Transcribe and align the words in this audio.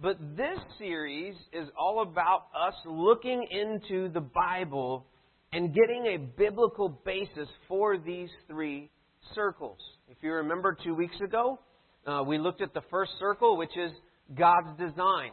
But 0.00 0.36
this 0.36 0.58
series 0.78 1.34
is 1.52 1.68
all 1.76 2.02
about 2.02 2.46
us 2.54 2.74
looking 2.86 3.44
into 3.50 4.08
the 4.12 4.20
Bible 4.20 5.04
and 5.52 5.74
getting 5.74 6.06
a 6.06 6.18
biblical 6.18 6.88
basis 7.04 7.48
for 7.66 7.98
these 7.98 8.28
three 8.46 8.90
circles. 9.34 9.78
If 10.08 10.18
you 10.22 10.34
remember 10.34 10.76
two 10.84 10.94
weeks 10.94 11.16
ago, 11.20 11.58
uh, 12.06 12.22
we 12.24 12.38
looked 12.38 12.62
at 12.62 12.74
the 12.74 12.82
first 12.92 13.10
circle, 13.18 13.56
which 13.56 13.76
is 13.76 13.90
God's 14.38 14.78
design. 14.78 15.32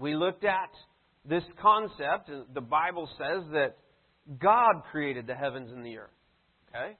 We 0.00 0.14
looked 0.14 0.44
at 0.44 0.70
this 1.28 1.44
concept. 1.60 2.30
The 2.54 2.60
Bible 2.62 3.06
says 3.18 3.44
that 3.52 3.76
God 4.40 4.82
created 4.90 5.26
the 5.26 5.34
heavens 5.34 5.70
and 5.72 5.84
the 5.84 5.98
earth. 5.98 6.10
Okay? 6.70 6.96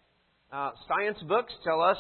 Uh, 0.53 0.73
science 0.87 1.19
books 1.27 1.53
tell 1.65 1.81
us 1.81 1.97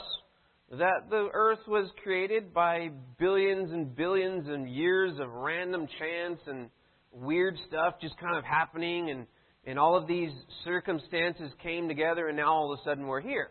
that 0.70 1.10
the 1.10 1.28
earth 1.32 1.58
was 1.66 1.90
created 2.02 2.54
by 2.54 2.90
billions 3.18 3.72
and 3.72 3.94
billions 3.94 4.48
of 4.48 4.68
years 4.68 5.18
of 5.18 5.30
random 5.32 5.86
chance 5.98 6.38
and 6.46 6.70
weird 7.12 7.56
stuff 7.66 7.94
just 8.00 8.16
kind 8.18 8.36
of 8.36 8.44
happening 8.44 9.10
and, 9.10 9.26
and 9.66 9.78
all 9.78 9.96
of 9.96 10.06
these 10.06 10.30
circumstances 10.64 11.50
came 11.62 11.88
together 11.88 12.28
and 12.28 12.36
now 12.36 12.52
all 12.52 12.72
of 12.72 12.78
a 12.78 12.82
sudden 12.84 13.06
we're 13.06 13.20
here. 13.20 13.50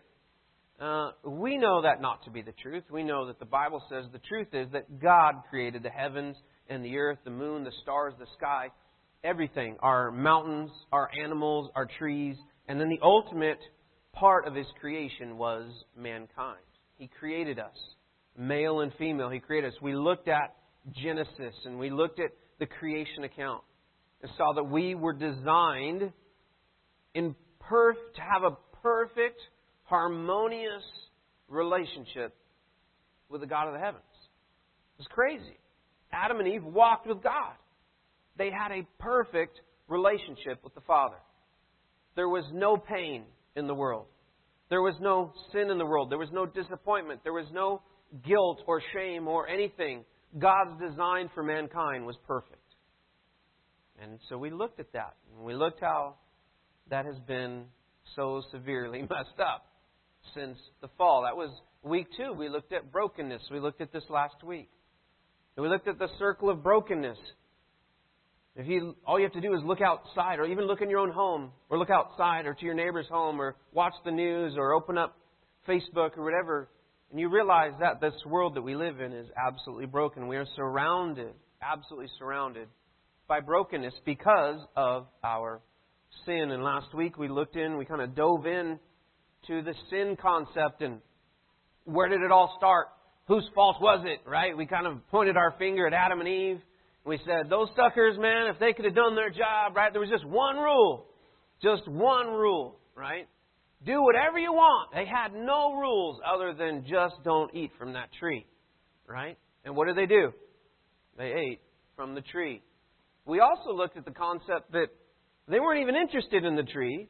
Uh, 0.79 1.11
we 1.25 1.57
know 1.57 1.81
that 1.81 2.01
not 2.01 2.23
to 2.23 2.31
be 2.31 2.41
the 2.41 2.53
truth. 2.53 2.85
We 2.89 3.03
know 3.03 3.27
that 3.27 3.37
the 3.37 3.45
Bible 3.45 3.83
says 3.89 4.05
the 4.13 4.19
truth 4.19 4.47
is 4.53 4.67
that 4.71 5.01
God 5.01 5.35
created 5.49 5.83
the 5.83 5.89
heavens 5.89 6.37
and 6.69 6.85
the 6.85 6.95
earth, 6.97 7.17
the 7.25 7.31
moon, 7.31 7.65
the 7.65 7.73
stars, 7.83 8.13
the 8.17 8.27
sky, 8.37 8.69
everything. 9.25 9.75
Our 9.81 10.09
mountains, 10.09 10.71
our 10.93 11.09
animals, 11.21 11.69
our 11.75 11.87
trees, 11.97 12.37
and 12.69 12.79
then 12.79 12.87
the 12.87 12.99
ultimate 13.03 13.59
part 14.13 14.47
of 14.47 14.55
His 14.55 14.67
creation 14.79 15.37
was 15.37 15.69
mankind. 15.97 16.59
He 16.99 17.07
created 17.07 17.59
us, 17.59 17.75
male 18.37 18.81
and 18.81 18.91
female. 18.99 19.29
He 19.29 19.39
created 19.39 19.69
us. 19.69 19.81
We 19.81 19.95
looked 19.95 20.27
at 20.27 20.53
Genesis 21.01 21.55
and 21.65 21.79
we 21.79 21.89
looked 21.89 22.19
at 22.19 22.29
the 22.59 22.65
creation 22.65 23.23
account 23.23 23.63
and 24.21 24.29
saw 24.37 24.51
that 24.53 24.65
we 24.65 24.95
were 24.95 25.13
designed 25.13 26.11
in 27.15 27.35
perf- 27.71 28.13
to 28.15 28.21
have 28.21 28.43
a 28.43 28.57
perfect, 28.83 29.39
harmonious 29.85 30.83
relationship 31.47 32.35
with 33.29 33.39
the 33.41 33.47
God 33.47 33.67
of 33.67 33.73
the 33.73 33.79
heavens. 33.79 34.03
It's 34.99 35.07
crazy. 35.07 35.57
Adam 36.11 36.39
and 36.39 36.49
Eve 36.49 36.65
walked 36.65 37.07
with 37.07 37.23
God. 37.23 37.53
They 38.37 38.51
had 38.51 38.73
a 38.73 38.85
perfect 38.99 39.61
relationship 39.87 40.61
with 40.65 40.75
the 40.75 40.81
Father. 40.81 41.17
There 42.17 42.27
was 42.27 42.43
no 42.51 42.75
pain 42.75 43.23
in 43.55 43.67
the 43.67 43.73
world. 43.73 44.07
There 44.69 44.81
was 44.81 44.95
no 45.01 45.33
sin 45.51 45.69
in 45.71 45.77
the 45.77 45.85
world. 45.85 46.11
There 46.11 46.17
was 46.17 46.29
no 46.31 46.45
disappointment. 46.45 47.21
There 47.23 47.33
was 47.33 47.47
no 47.51 47.81
guilt 48.25 48.61
or 48.67 48.81
shame 48.93 49.27
or 49.27 49.47
anything. 49.47 50.05
God's 50.37 50.79
design 50.79 51.29
for 51.33 51.43
mankind 51.43 52.05
was 52.05 52.15
perfect. 52.27 52.55
And 54.01 54.19
so 54.29 54.37
we 54.37 54.51
looked 54.51 54.79
at 54.79 54.93
that. 54.93 55.15
And 55.35 55.45
we 55.45 55.55
looked 55.55 55.81
how 55.81 56.15
that 56.89 57.05
has 57.05 57.17
been 57.27 57.65
so 58.15 58.41
severely 58.51 59.01
messed 59.09 59.39
up 59.39 59.65
since 60.35 60.57
the 60.81 60.89
fall. 60.97 61.23
That 61.23 61.35
was 61.35 61.49
week 61.83 62.07
two. 62.15 62.33
We 62.33 62.49
looked 62.49 62.71
at 62.71 62.91
brokenness. 62.91 63.41
We 63.51 63.59
looked 63.59 63.81
at 63.81 63.91
this 63.91 64.03
last 64.09 64.43
week. 64.43 64.69
And 65.55 65.63
we 65.63 65.69
looked 65.69 65.87
at 65.87 65.97
the 65.99 66.09
circle 66.19 66.49
of 66.49 66.63
brokenness. 66.63 67.17
If 68.59 68.67
you, 68.67 68.93
all 69.07 69.17
you 69.17 69.23
have 69.23 69.31
to 69.33 69.41
do 69.41 69.53
is 69.53 69.61
look 69.63 69.79
outside, 69.79 70.37
or 70.37 70.45
even 70.45 70.67
look 70.67 70.81
in 70.81 70.89
your 70.89 70.99
own 70.99 71.11
home, 71.11 71.51
or 71.69 71.79
look 71.79 71.89
outside, 71.89 72.45
or 72.45 72.53
to 72.53 72.65
your 72.65 72.73
neighbor's 72.73 73.07
home, 73.07 73.39
or 73.39 73.55
watch 73.71 73.93
the 74.03 74.11
news, 74.11 74.55
or 74.57 74.73
open 74.73 74.97
up 74.97 75.17
Facebook, 75.65 76.17
or 76.17 76.25
whatever, 76.25 76.67
and 77.09 77.21
you 77.21 77.29
realize 77.29 77.71
that 77.79 78.01
this 78.01 78.13
world 78.25 78.55
that 78.55 78.61
we 78.61 78.75
live 78.75 78.99
in 78.99 79.13
is 79.13 79.27
absolutely 79.47 79.85
broken. 79.85 80.27
We 80.27 80.35
are 80.35 80.45
surrounded, 80.57 81.33
absolutely 81.61 82.09
surrounded, 82.19 82.67
by 83.29 83.39
brokenness 83.39 83.93
because 84.05 84.59
of 84.75 85.07
our 85.23 85.61
sin. 86.25 86.51
And 86.51 86.61
last 86.61 86.93
week 86.93 87.17
we 87.17 87.29
looked 87.29 87.55
in, 87.55 87.77
we 87.77 87.85
kind 87.85 88.01
of 88.01 88.13
dove 88.13 88.45
in 88.45 88.77
to 89.47 89.61
the 89.61 89.73
sin 89.89 90.17
concept 90.21 90.81
and 90.81 90.99
where 91.85 92.09
did 92.09 92.21
it 92.21 92.31
all 92.31 92.53
start? 92.57 92.87
Whose 93.29 93.47
fault 93.55 93.77
was 93.79 94.05
it, 94.05 94.19
right? 94.29 94.55
We 94.57 94.65
kind 94.65 94.85
of 94.85 95.07
pointed 95.09 95.37
our 95.37 95.55
finger 95.57 95.87
at 95.87 95.93
Adam 95.93 96.19
and 96.19 96.27
Eve 96.27 96.59
we 97.05 97.19
said, 97.25 97.49
those 97.49 97.69
suckers, 97.75 98.17
man, 98.19 98.47
if 98.47 98.59
they 98.59 98.73
could 98.73 98.85
have 98.85 98.95
done 98.95 99.15
their 99.15 99.29
job, 99.29 99.75
right? 99.75 99.91
There 99.91 100.01
was 100.01 100.09
just 100.09 100.25
one 100.25 100.57
rule. 100.57 101.05
Just 101.61 101.87
one 101.87 102.27
rule, 102.27 102.79
right? 102.95 103.27
Do 103.85 104.03
whatever 104.03 104.37
you 104.37 104.51
want. 104.51 104.91
They 104.93 105.05
had 105.05 105.33
no 105.33 105.73
rules 105.73 106.19
other 106.25 106.53
than 106.53 106.85
just 106.89 107.15
don't 107.23 107.53
eat 107.55 107.71
from 107.77 107.93
that 107.93 108.09
tree, 108.19 108.45
right? 109.07 109.37
And 109.65 109.75
what 109.75 109.87
did 109.87 109.97
they 109.97 110.05
do? 110.05 110.31
They 111.17 111.31
ate 111.33 111.61
from 111.95 112.15
the 112.15 112.21
tree. 112.21 112.61
We 113.25 113.39
also 113.39 113.71
looked 113.71 113.97
at 113.97 114.05
the 114.05 114.11
concept 114.11 114.71
that 114.71 114.87
they 115.47 115.59
weren't 115.59 115.81
even 115.81 115.95
interested 115.95 116.45
in 116.45 116.55
the 116.55 116.63
tree 116.63 117.09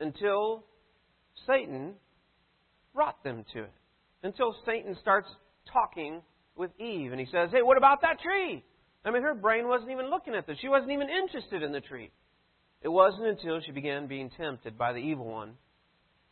until 0.00 0.64
Satan 1.46 1.94
brought 2.94 3.22
them 3.24 3.44
to 3.54 3.64
it. 3.64 3.72
Until 4.22 4.54
Satan 4.66 4.96
starts 5.00 5.28
talking 5.72 6.22
with 6.56 6.70
Eve 6.78 7.12
and 7.12 7.20
he 7.20 7.26
says, 7.26 7.50
Hey, 7.52 7.62
what 7.62 7.76
about 7.76 8.02
that 8.02 8.20
tree? 8.20 8.64
I 9.04 9.10
mean, 9.10 9.22
her 9.22 9.34
brain 9.34 9.66
wasn't 9.66 9.90
even 9.90 10.10
looking 10.10 10.34
at 10.34 10.46
this. 10.46 10.58
She 10.60 10.68
wasn't 10.68 10.92
even 10.92 11.08
interested 11.08 11.62
in 11.62 11.72
the 11.72 11.80
tree. 11.80 12.10
It 12.82 12.88
wasn't 12.88 13.26
until 13.26 13.60
she 13.60 13.72
began 13.72 14.06
being 14.06 14.30
tempted 14.36 14.76
by 14.76 14.92
the 14.92 14.98
evil 14.98 15.26
one 15.26 15.52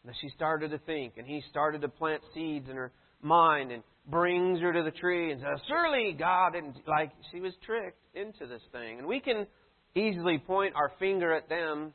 that 0.04 0.14
she 0.20 0.28
started 0.30 0.70
to 0.70 0.78
think, 0.78 1.14
and 1.16 1.26
he 1.26 1.42
started 1.50 1.82
to 1.82 1.88
plant 1.88 2.22
seeds 2.34 2.68
in 2.68 2.76
her 2.76 2.92
mind 3.22 3.72
and 3.72 3.82
brings 4.06 4.60
her 4.60 4.72
to 4.72 4.82
the 4.82 4.90
tree 4.90 5.32
and 5.32 5.40
says, 5.40 5.60
Surely 5.68 6.14
God 6.18 6.52
didn't, 6.52 6.76
like, 6.86 7.12
she 7.32 7.40
was 7.40 7.52
tricked 7.66 8.00
into 8.14 8.46
this 8.46 8.62
thing. 8.72 8.98
And 8.98 9.06
we 9.06 9.20
can 9.20 9.46
easily 9.94 10.38
point 10.38 10.74
our 10.76 10.92
finger 10.98 11.34
at 11.34 11.48
them, 11.48 11.92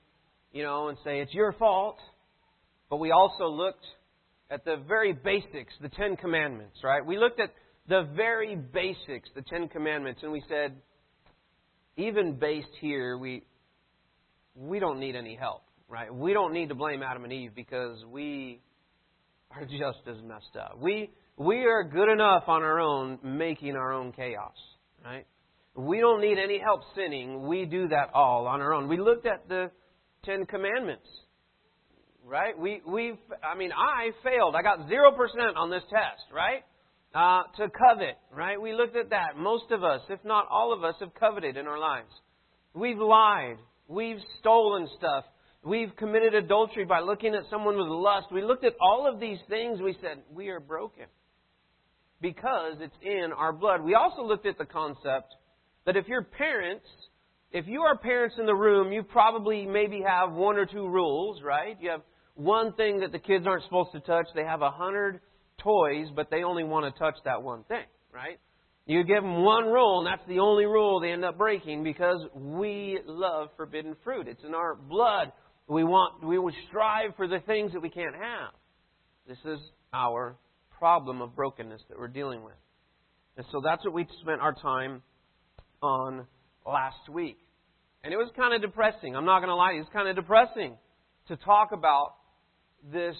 you 0.51 0.63
know, 0.63 0.89
and 0.89 0.97
say, 1.03 1.19
It's 1.19 1.33
your 1.33 1.53
fault. 1.53 1.97
But 2.89 2.97
we 2.97 3.11
also 3.11 3.47
looked 3.47 3.85
at 4.51 4.65
the 4.65 4.75
very 4.87 5.13
basics, 5.13 5.73
the 5.81 5.89
Ten 5.89 6.15
Commandments, 6.15 6.77
right? 6.83 7.03
We 7.03 7.17
looked 7.17 7.39
at 7.39 7.49
the 7.87 8.07
very 8.15 8.55
basics, 8.55 9.29
the 9.35 9.41
Ten 9.41 9.67
Commandments, 9.67 10.21
and 10.23 10.31
we 10.31 10.43
said, 10.47 10.75
even 11.97 12.39
based 12.39 12.67
here, 12.79 13.17
we 13.17 13.43
we 14.55 14.79
don't 14.79 14.99
need 14.99 15.15
any 15.15 15.35
help, 15.35 15.63
right? 15.89 16.13
We 16.13 16.33
don't 16.33 16.53
need 16.53 16.69
to 16.69 16.75
blame 16.75 17.01
Adam 17.03 17.23
and 17.23 17.33
Eve 17.33 17.51
because 17.55 17.97
we 18.09 18.61
are 19.51 19.65
just 19.65 20.07
as 20.07 20.17
messed 20.23 20.55
up. 20.59 20.77
We 20.79 21.09
we 21.37 21.65
are 21.65 21.83
good 21.83 22.11
enough 22.11 22.43
on 22.47 22.63
our 22.63 22.79
own 22.79 23.19
making 23.23 23.75
our 23.75 23.93
own 23.93 24.11
chaos, 24.11 24.55
right? 25.03 25.25
We 25.75 25.99
don't 25.99 26.21
need 26.21 26.37
any 26.37 26.59
help 26.59 26.81
sinning. 26.95 27.47
We 27.47 27.65
do 27.65 27.87
that 27.87 28.11
all 28.13 28.45
on 28.45 28.61
our 28.61 28.73
own. 28.73 28.87
We 28.87 28.99
looked 28.99 29.25
at 29.25 29.49
the 29.49 29.71
Ten 30.23 30.45
Commandments, 30.45 31.07
right? 32.25 32.57
We 32.57 32.81
we 32.87 33.15
I 33.43 33.57
mean 33.57 33.71
I 33.71 34.11
failed. 34.23 34.55
I 34.55 34.61
got 34.61 34.87
zero 34.87 35.11
percent 35.11 35.57
on 35.57 35.69
this 35.69 35.83
test, 35.89 36.23
right? 36.33 36.63
Uh, 37.13 37.43
to 37.57 37.69
covet, 37.69 38.17
right? 38.35 38.59
We 38.59 38.73
looked 38.73 38.95
at 38.95 39.11
that. 39.11 39.37
Most 39.37 39.69
of 39.69 39.83
us, 39.83 40.01
if 40.09 40.19
not 40.25 40.47
all 40.49 40.73
of 40.73 40.83
us, 40.83 40.95
have 40.99 41.13
coveted 41.13 41.57
in 41.57 41.67
our 41.67 41.77
lives. 41.77 42.09
We've 42.73 42.97
lied. 42.97 43.57
We've 43.87 44.17
stolen 44.39 44.87
stuff. 44.97 45.25
We've 45.63 45.95
committed 45.95 46.33
adultery 46.33 46.85
by 46.85 47.01
looking 47.01 47.35
at 47.35 47.43
someone 47.51 47.77
with 47.77 47.87
lust. 47.87 48.27
We 48.31 48.41
looked 48.41 48.65
at 48.65 48.73
all 48.81 49.07
of 49.07 49.19
these 49.19 49.37
things. 49.47 49.79
We 49.79 49.95
said, 50.01 50.23
we 50.33 50.49
are 50.49 50.59
broken 50.59 51.05
because 52.19 52.77
it's 52.79 52.95
in 53.03 53.31
our 53.37 53.53
blood. 53.53 53.83
We 53.83 53.93
also 53.93 54.23
looked 54.23 54.47
at 54.47 54.57
the 54.57 54.65
concept 54.65 55.35
that 55.85 55.95
if 55.95 56.07
you're 56.07 56.23
parents, 56.23 56.85
if 57.51 57.67
you 57.67 57.81
are 57.81 57.97
parents 57.97 58.37
in 58.39 58.47
the 58.47 58.55
room, 58.55 58.91
you 58.91 59.03
probably 59.03 59.67
maybe 59.67 60.01
have 60.05 60.33
one 60.33 60.57
or 60.57 60.65
two 60.65 60.87
rules, 60.87 61.43
right? 61.43 61.77
You 61.79 61.91
have 61.91 62.01
one 62.33 62.73
thing 62.73 63.01
that 63.01 63.11
the 63.11 63.19
kids 63.19 63.45
aren't 63.45 63.63
supposed 63.65 63.91
to 63.91 63.99
touch. 63.99 64.25
They 64.33 64.43
have 64.43 64.63
a 64.63 64.71
hundred 64.71 65.19
toys, 65.61 66.07
but 66.15 66.29
they 66.29 66.43
only 66.43 66.63
want 66.63 66.93
to 66.93 66.99
touch 66.99 67.15
that 67.25 67.41
one 67.41 67.63
thing, 67.63 67.85
right? 68.11 68.39
You 68.85 69.03
give 69.03 69.23
them 69.23 69.43
one 69.43 69.65
rule, 69.65 69.99
and 69.99 70.07
that's 70.07 70.27
the 70.27 70.39
only 70.39 70.65
rule 70.65 70.99
they 70.99 71.11
end 71.11 71.23
up 71.23 71.37
breaking 71.37 71.83
because 71.83 72.21
we 72.33 72.99
love 73.05 73.49
forbidden 73.55 73.95
fruit. 74.03 74.27
It's 74.27 74.43
in 74.43 74.53
our 74.53 74.75
blood. 74.75 75.31
We 75.67 75.85
want, 75.85 76.23
we 76.25 76.37
would 76.37 76.53
strive 76.67 77.15
for 77.15 77.27
the 77.27 77.39
things 77.39 77.71
that 77.73 77.81
we 77.81 77.89
can't 77.89 78.15
have. 78.15 78.51
This 79.27 79.37
is 79.45 79.59
our 79.93 80.35
problem 80.77 81.21
of 81.21 81.33
brokenness 81.33 81.81
that 81.87 81.97
we're 81.97 82.09
dealing 82.09 82.43
with. 82.43 82.55
And 83.37 83.45
so 83.51 83.61
that's 83.63 83.83
what 83.85 83.93
we 83.93 84.05
spent 84.21 84.41
our 84.41 84.53
time 84.53 85.01
on 85.81 86.27
last 86.65 87.09
week. 87.09 87.37
And 88.03 88.13
it 88.13 88.17
was 88.17 88.29
kind 88.35 88.53
of 88.53 88.61
depressing. 88.61 89.15
I'm 89.15 89.25
not 89.25 89.39
going 89.39 89.49
to 89.49 89.55
lie, 89.55 89.71
it 89.71 89.79
was 89.79 89.87
kind 89.93 90.09
of 90.09 90.15
depressing 90.17 90.75
to 91.29 91.37
talk 91.37 91.71
about 91.71 92.15
this 92.91 93.15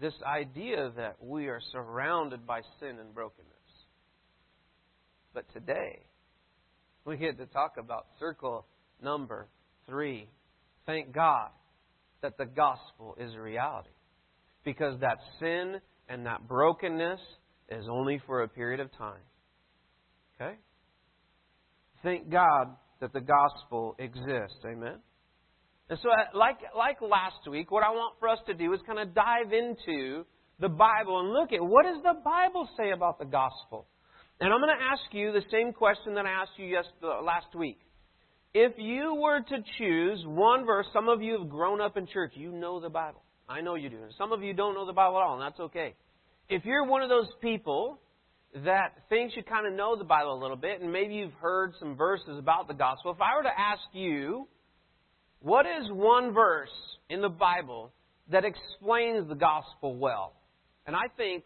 this 0.00 0.14
idea 0.26 0.90
that 0.96 1.16
we 1.20 1.48
are 1.48 1.60
surrounded 1.72 2.46
by 2.46 2.60
sin 2.78 2.98
and 2.98 3.14
brokenness. 3.14 3.46
But 5.34 5.44
today, 5.52 6.06
we 7.04 7.16
get 7.16 7.38
to 7.38 7.46
talk 7.46 7.74
about 7.78 8.06
circle 8.18 8.66
number 9.02 9.48
three. 9.86 10.28
Thank 10.86 11.12
God 11.12 11.50
that 12.22 12.36
the 12.38 12.46
gospel 12.46 13.16
is 13.18 13.34
a 13.34 13.40
reality. 13.40 13.90
Because 14.64 14.98
that 15.00 15.18
sin 15.38 15.76
and 16.08 16.26
that 16.26 16.46
brokenness 16.48 17.20
is 17.68 17.84
only 17.90 18.20
for 18.26 18.42
a 18.42 18.48
period 18.48 18.80
of 18.80 18.90
time. 18.96 19.22
Okay? 20.34 20.54
Thank 22.02 22.30
God 22.30 22.76
that 23.00 23.12
the 23.12 23.20
gospel 23.20 23.94
exists. 23.98 24.58
Amen. 24.64 24.98
And 25.90 25.98
so, 26.02 26.08
uh, 26.08 26.38
like, 26.38 26.58
like 26.76 27.02
last 27.02 27.50
week, 27.50 27.72
what 27.72 27.82
I 27.82 27.90
want 27.90 28.14
for 28.20 28.28
us 28.28 28.38
to 28.46 28.54
do 28.54 28.72
is 28.72 28.80
kind 28.86 29.00
of 29.00 29.12
dive 29.12 29.52
into 29.52 30.24
the 30.60 30.68
Bible 30.68 31.18
and 31.18 31.32
look 31.32 31.52
at 31.52 31.60
what 31.60 31.84
does 31.84 32.00
the 32.04 32.14
Bible 32.24 32.68
say 32.78 32.92
about 32.92 33.18
the 33.18 33.24
gospel. 33.24 33.86
And 34.40 34.52
I'm 34.52 34.60
going 34.60 34.74
to 34.78 34.84
ask 34.84 35.02
you 35.12 35.32
the 35.32 35.42
same 35.50 35.72
question 35.72 36.14
that 36.14 36.26
I 36.26 36.30
asked 36.30 36.52
you 36.58 36.78
last 37.24 37.56
week. 37.56 37.80
If 38.54 38.74
you 38.78 39.16
were 39.20 39.40
to 39.40 39.56
choose 39.78 40.22
one 40.26 40.64
verse, 40.64 40.86
some 40.92 41.08
of 41.08 41.22
you 41.22 41.38
have 41.40 41.48
grown 41.48 41.80
up 41.80 41.96
in 41.96 42.06
church, 42.06 42.32
you 42.34 42.52
know 42.52 42.80
the 42.80 42.88
Bible. 42.88 43.22
I 43.48 43.60
know 43.60 43.74
you 43.74 43.90
do. 43.90 43.96
And 43.96 44.12
some 44.16 44.32
of 44.32 44.42
you 44.44 44.54
don't 44.54 44.74
know 44.74 44.86
the 44.86 44.92
Bible 44.92 45.18
at 45.18 45.22
all, 45.24 45.40
and 45.40 45.42
that's 45.42 45.60
okay. 45.60 45.94
If 46.48 46.64
you're 46.64 46.86
one 46.86 47.02
of 47.02 47.08
those 47.08 47.28
people 47.42 48.00
that 48.64 48.92
thinks 49.08 49.34
you 49.36 49.42
kind 49.42 49.66
of 49.66 49.72
know 49.72 49.96
the 49.96 50.04
Bible 50.04 50.34
a 50.34 50.40
little 50.40 50.56
bit, 50.56 50.80
and 50.80 50.92
maybe 50.92 51.14
you've 51.14 51.34
heard 51.34 51.72
some 51.80 51.96
verses 51.96 52.38
about 52.38 52.68
the 52.68 52.74
gospel, 52.74 53.10
if 53.10 53.20
I 53.20 53.36
were 53.36 53.42
to 53.42 53.60
ask 53.60 53.82
you, 53.92 54.46
what 55.40 55.66
is 55.66 55.90
one 55.90 56.32
verse 56.32 56.68
in 57.08 57.22
the 57.22 57.28
Bible 57.28 57.92
that 58.30 58.44
explains 58.44 59.28
the 59.28 59.34
gospel 59.34 59.96
well? 59.96 60.34
And 60.86 60.94
I 60.94 61.08
think 61.16 61.44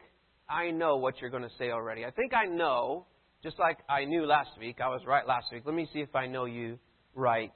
I 0.48 0.70
know 0.70 0.96
what 0.96 1.20
you're 1.20 1.30
going 1.30 1.42
to 1.42 1.54
say 1.58 1.70
already. 1.70 2.04
I 2.04 2.10
think 2.10 2.32
I 2.34 2.46
know, 2.46 3.06
just 3.42 3.58
like 3.58 3.78
I 3.88 4.04
knew 4.04 4.26
last 4.26 4.50
week. 4.58 4.78
I 4.82 4.88
was 4.88 5.00
right 5.06 5.26
last 5.26 5.46
week. 5.52 5.62
Let 5.64 5.74
me 5.74 5.88
see 5.92 6.00
if 6.00 6.14
I 6.14 6.26
know 6.26 6.44
you 6.44 6.78
right 7.14 7.52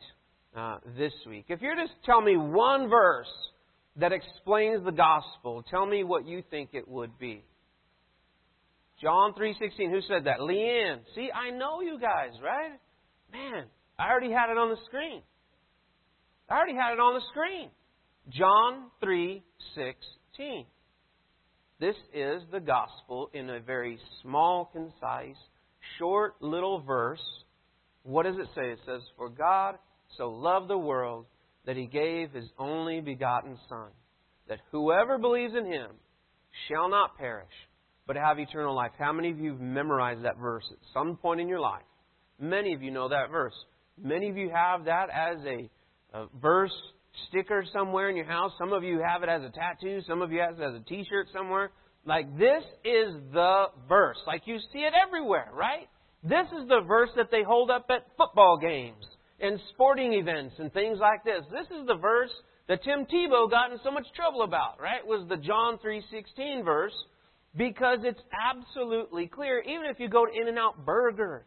uh, 0.57 0.79
this 0.97 1.13
week. 1.27 1.47
If 1.49 1.61
you're 1.61 1.77
just 1.77 1.93
tell 2.05 2.21
me 2.21 2.37
one 2.37 2.89
verse 2.89 3.27
that 3.97 4.13
explains 4.13 4.85
the 4.85 4.93
gospel, 4.93 5.65
tell 5.69 5.87
me 5.87 6.05
what 6.05 6.27
you 6.27 6.43
think 6.51 6.71
it 6.73 6.87
would 6.87 7.19
be. 7.19 7.43
John 9.03 9.35
3:16. 9.35 9.91
Who 9.91 10.01
said 10.03 10.25
that? 10.25 10.41
Leanne. 10.41 11.01
See, 11.15 11.31
I 11.33 11.51
know 11.51 11.81
you 11.81 11.99
guys, 12.01 12.33
right? 12.43 12.79
Man, 13.33 13.67
I 13.99 14.11
already 14.11 14.33
had 14.33 14.51
it 14.51 14.59
on 14.59 14.71
the 14.71 14.79
screen. 14.87 15.23
I 16.49 16.57
already 16.57 16.75
had 16.75 16.95
it 16.95 17.01
on 17.01 17.15
the 17.15 17.21
screen. 17.31 17.71
John 18.31 18.91
3:16. 19.03 20.67
This 21.79 21.97
is 22.13 22.43
the 22.51 22.61
gospel 22.61 23.31
in 23.33 23.51
a 23.51 23.61
very 23.61 23.99
small, 24.23 24.67
concise, 24.67 25.37
short 25.99 26.41
little 26.41 26.81
verse. 26.81 27.23
What 28.03 28.25
does 28.25 28.37
it 28.39 28.49
say? 28.55 28.71
It 28.71 28.81
says, 28.85 29.03
"For 29.17 29.29
God 29.29 29.79
so 30.17 30.31
loved 30.31 30.69
the 30.69 30.79
world 30.79 31.27
that 31.65 31.77
he 31.77 31.87
gave 31.87 32.33
his 32.33 32.51
only 32.59 33.01
begotten 33.01 33.59
son, 33.69 33.91
that 34.47 34.61
whoever 34.71 35.19
believes 35.19 35.55
in 35.55 35.67
him 35.67 35.91
shall 36.67 36.89
not 36.89 37.17
perish, 37.19 37.69
but 38.07 38.17
have 38.17 38.39
eternal 38.39 38.75
life. 38.75 38.93
How 38.99 39.13
many 39.13 39.31
of 39.31 39.39
you 39.39 39.53
have 39.53 39.61
memorized 39.61 40.23
that 40.25 40.39
verse 40.39 40.65
at 40.73 40.79
some 40.95 41.17
point 41.19 41.41
in 41.41 41.49
your 41.49 41.61
life? 41.61 41.85
Many 42.39 42.73
of 42.73 42.83
you 42.83 42.91
know 42.91 43.09
that 43.09 43.31
verse. 43.31 43.55
Many 43.99 44.31
of 44.31 44.37
you 44.37 44.51
have 44.51 44.87
that 44.87 45.11
as 45.11 45.45
a, 45.45 45.69
a 46.13 46.27
verse 46.41 46.73
sticker 47.29 47.65
somewhere 47.73 48.09
in 48.11 48.17
your 48.17 48.27
house. 48.27 48.53
Some 48.59 48.73
of 48.73 48.85
you 48.85 49.01
have 49.01 49.23
it 49.23 49.29
as 49.29 49.43
a 49.43 49.51
tattoo. 49.51 50.01
Some 50.07 50.23
of 50.23 50.33
you 50.33 50.41
have 50.41 50.59
it 50.59 50.63
as 50.63 50.75
a 50.75 50.85
t-shirt 50.85 51.29
somewhere. 51.33 51.71
Like 52.05 52.39
this 52.39 52.65
is 52.85 53.15
the 53.33 53.67
verse. 53.89 54.17
Like 54.27 54.43
you 54.47 54.59
see 54.73 54.81
it 54.81 54.93
everywhere, 54.95 55.51
right? 55.53 55.89
This 56.23 56.47
is 56.61 56.69
the 56.69 56.81
verse 56.87 57.11
that 57.17 57.31
they 57.31 57.43
hold 57.43 57.71
up 57.71 57.87
at 57.91 58.07
football 58.17 58.59
games 58.59 59.05
and 59.41 59.61
sporting 59.75 60.15
events 60.15 60.55
and 60.59 60.73
things 60.73 60.99
like 61.01 61.25
this. 61.25 61.45
This 61.51 61.67
is 61.79 61.87
the 61.87 61.97
verse 61.97 62.33
that 62.69 62.83
Tim 62.83 63.07
Tebow 63.07 63.51
got 63.51 63.73
in 63.73 63.79
so 63.85 63.91
much 63.91 64.07
trouble 64.17 64.43
about, 64.43 64.81
right? 64.81 65.07
Was 65.07 65.27
the 65.29 65.37
John 65.37 65.79
3:16 65.79 66.65
verse 66.65 66.95
because 67.57 68.01
it's 68.03 68.21
absolutely 68.33 69.27
clear. 69.27 69.61
Even 69.61 69.87
if 69.87 69.99
you 70.01 70.09
go 70.09 70.27
to 70.27 70.33
In-N-Out 70.33 70.85
Burger, 70.85 71.47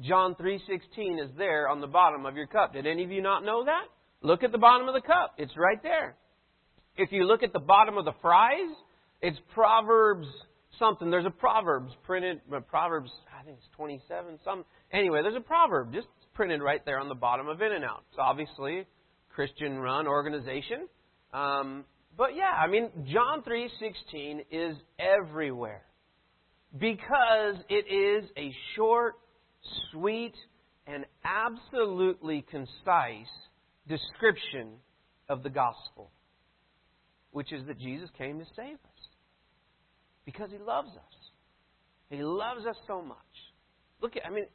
John 0.00 0.34
3:16 0.34 1.18
is 1.18 1.30
there 1.36 1.68
on 1.68 1.80
the 1.80 1.86
bottom 1.86 2.26
of 2.26 2.36
your 2.36 2.46
cup. 2.46 2.72
Did 2.72 2.86
any 2.86 3.04
of 3.04 3.10
you 3.10 3.22
not 3.22 3.44
know 3.44 3.64
that? 3.64 3.84
Look 4.22 4.42
at 4.42 4.52
the 4.52 4.58
bottom 4.58 4.88
of 4.88 4.94
the 4.94 5.00
cup. 5.00 5.34
It's 5.38 5.56
right 5.56 5.82
there. 5.82 6.16
If 6.96 7.10
you 7.12 7.24
look 7.24 7.42
at 7.42 7.52
the 7.52 7.60
bottom 7.60 7.96
of 7.98 8.04
the 8.04 8.12
fries, 8.20 8.70
it's 9.20 9.38
Proverbs 9.54 10.26
something. 10.78 11.10
There's 11.10 11.26
a 11.26 11.30
Proverbs 11.30 11.92
printed, 12.04 12.40
Proverbs, 12.68 13.10
I 13.38 13.44
think 13.44 13.58
it's 13.58 13.68
27, 13.76 14.38
some. 14.44 14.64
Anyway, 14.92 15.22
there's 15.22 15.36
a 15.36 15.40
proverb 15.40 15.92
just 15.92 16.08
printed 16.34 16.60
right 16.60 16.84
there 16.84 16.98
on 16.98 17.08
the 17.08 17.14
bottom 17.14 17.48
of 17.48 17.60
In-N-Out. 17.60 18.04
It's 18.10 18.18
obviously 18.18 18.86
Christian 19.34 19.78
run 19.78 20.06
organization. 20.06 20.88
Um, 21.32 21.84
but 22.16 22.36
yeah, 22.36 22.52
I 22.58 22.66
mean, 22.66 22.90
John 23.12 23.42
3:16 23.42 24.44
is 24.50 24.76
everywhere 24.98 25.82
because 26.76 27.56
it 27.68 27.86
is 27.90 28.30
a 28.36 28.54
short, 28.76 29.14
sweet, 29.90 30.34
and 30.86 31.04
absolutely 31.24 32.44
concise 32.50 33.32
description 33.92 34.68
of 35.28 35.42
the 35.42 35.50
gospel, 35.50 36.10
which 37.30 37.52
is 37.52 37.66
that 37.66 37.78
Jesus 37.78 38.08
came 38.16 38.38
to 38.38 38.44
save 38.56 38.74
us 38.74 39.08
because 40.24 40.50
he 40.50 40.58
loves 40.58 40.88
us. 40.88 41.14
He 42.08 42.22
loves 42.22 42.64
us 42.66 42.76
so 42.86 43.02
much. 43.02 43.16
Look 44.00 44.16
at, 44.16 44.26
I 44.26 44.30
mean, 44.30 44.46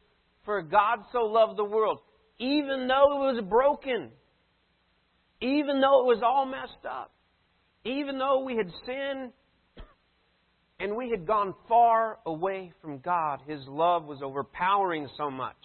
for 0.44 0.62
God 0.62 1.00
so 1.12 1.19
loved 1.19 1.57
the 1.57 1.63
world, 1.63 2.00
even 2.39 2.88
though 2.88 3.30
it 3.30 3.36
was 3.36 3.44
broken, 3.48 4.10
even 5.42 5.81
though 5.81 6.01
it 6.01 6.16
was 6.16 6.22
all 6.25 6.45
messed 6.45 6.86
up, 6.89 7.12
even 7.86 8.18
though 8.18 8.44
we 8.44 8.56
had 8.56 8.68
sinned 8.86 9.31
and 10.80 10.95
we 10.95 11.10
had 11.10 11.25
gone 11.25 11.54
far 11.68 12.19
away 12.25 12.74
from 12.81 13.00
God, 13.00 13.42
His 13.48 13.62
love 13.68 14.06
was 14.06 14.19
overpowering 14.24 15.07
so 15.18 15.30
much 15.30 15.56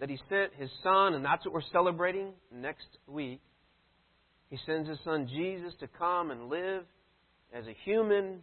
that 0.00 0.10
He 0.10 0.18
sent 0.28 0.54
His 0.54 0.70
Son, 0.82 1.14
and 1.14 1.24
that's 1.24 1.44
what 1.44 1.54
we're 1.54 1.72
celebrating 1.72 2.32
next 2.52 2.88
week. 3.06 3.40
He 4.50 4.58
sends 4.66 4.88
His 4.88 4.98
Son 5.04 5.28
Jesus 5.28 5.72
to 5.80 5.86
come 5.86 6.30
and 6.30 6.48
live 6.48 6.84
as 7.52 7.66
a 7.66 7.76
human, 7.84 8.40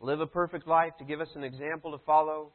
live 0.00 0.20
a 0.20 0.26
perfect 0.26 0.66
life, 0.66 0.92
to 0.98 1.04
give 1.04 1.20
us 1.20 1.28
an 1.34 1.44
example 1.44 1.92
to 1.92 2.04
follow, 2.04 2.52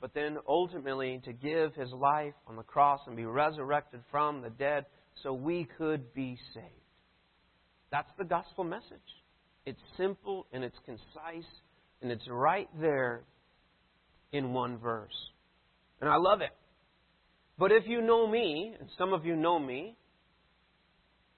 but 0.00 0.12
then 0.14 0.38
ultimately 0.48 1.20
to 1.24 1.32
give 1.32 1.74
His 1.74 1.90
life 1.92 2.34
on 2.46 2.56
the 2.56 2.62
cross 2.62 3.00
and 3.06 3.16
be 3.16 3.24
resurrected 3.24 4.00
from 4.10 4.42
the 4.42 4.50
dead 4.50 4.86
so 5.22 5.32
we 5.32 5.66
could 5.78 6.12
be 6.14 6.38
saved. 6.52 6.66
That's 7.90 8.10
the 8.18 8.24
gospel 8.24 8.64
message. 8.64 8.98
It's 9.66 9.80
simple 9.96 10.46
and 10.52 10.64
it's 10.64 10.76
concise 10.84 11.48
and 12.02 12.10
it's 12.10 12.26
right 12.28 12.68
there 12.80 13.22
in 14.32 14.52
one 14.52 14.78
verse. 14.78 15.14
And 16.00 16.10
I 16.10 16.16
love 16.16 16.40
it. 16.40 16.50
But 17.58 17.72
if 17.72 17.84
you 17.86 18.00
know 18.00 18.26
me, 18.26 18.74
and 18.78 18.88
some 18.98 19.12
of 19.12 19.24
you 19.24 19.36
know 19.36 19.58
me, 19.58 19.96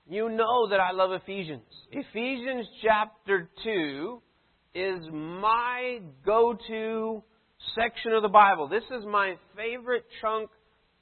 you 0.09 0.29
know 0.29 0.69
that 0.71 0.81
I 0.81 0.93
love 0.93 1.11
Ephesians. 1.13 1.65
Ephesians 1.91 2.67
chapter 2.83 3.51
2 3.65 4.23
is 4.75 5.01
my 5.13 5.99
go 6.25 6.57
to 6.69 7.23
section 7.75 8.13
of 8.13 8.23
the 8.23 8.29
Bible. 8.29 8.69
This 8.69 8.85
is 8.97 9.05
my 9.05 9.35
favorite 9.57 10.05
chunk 10.21 10.51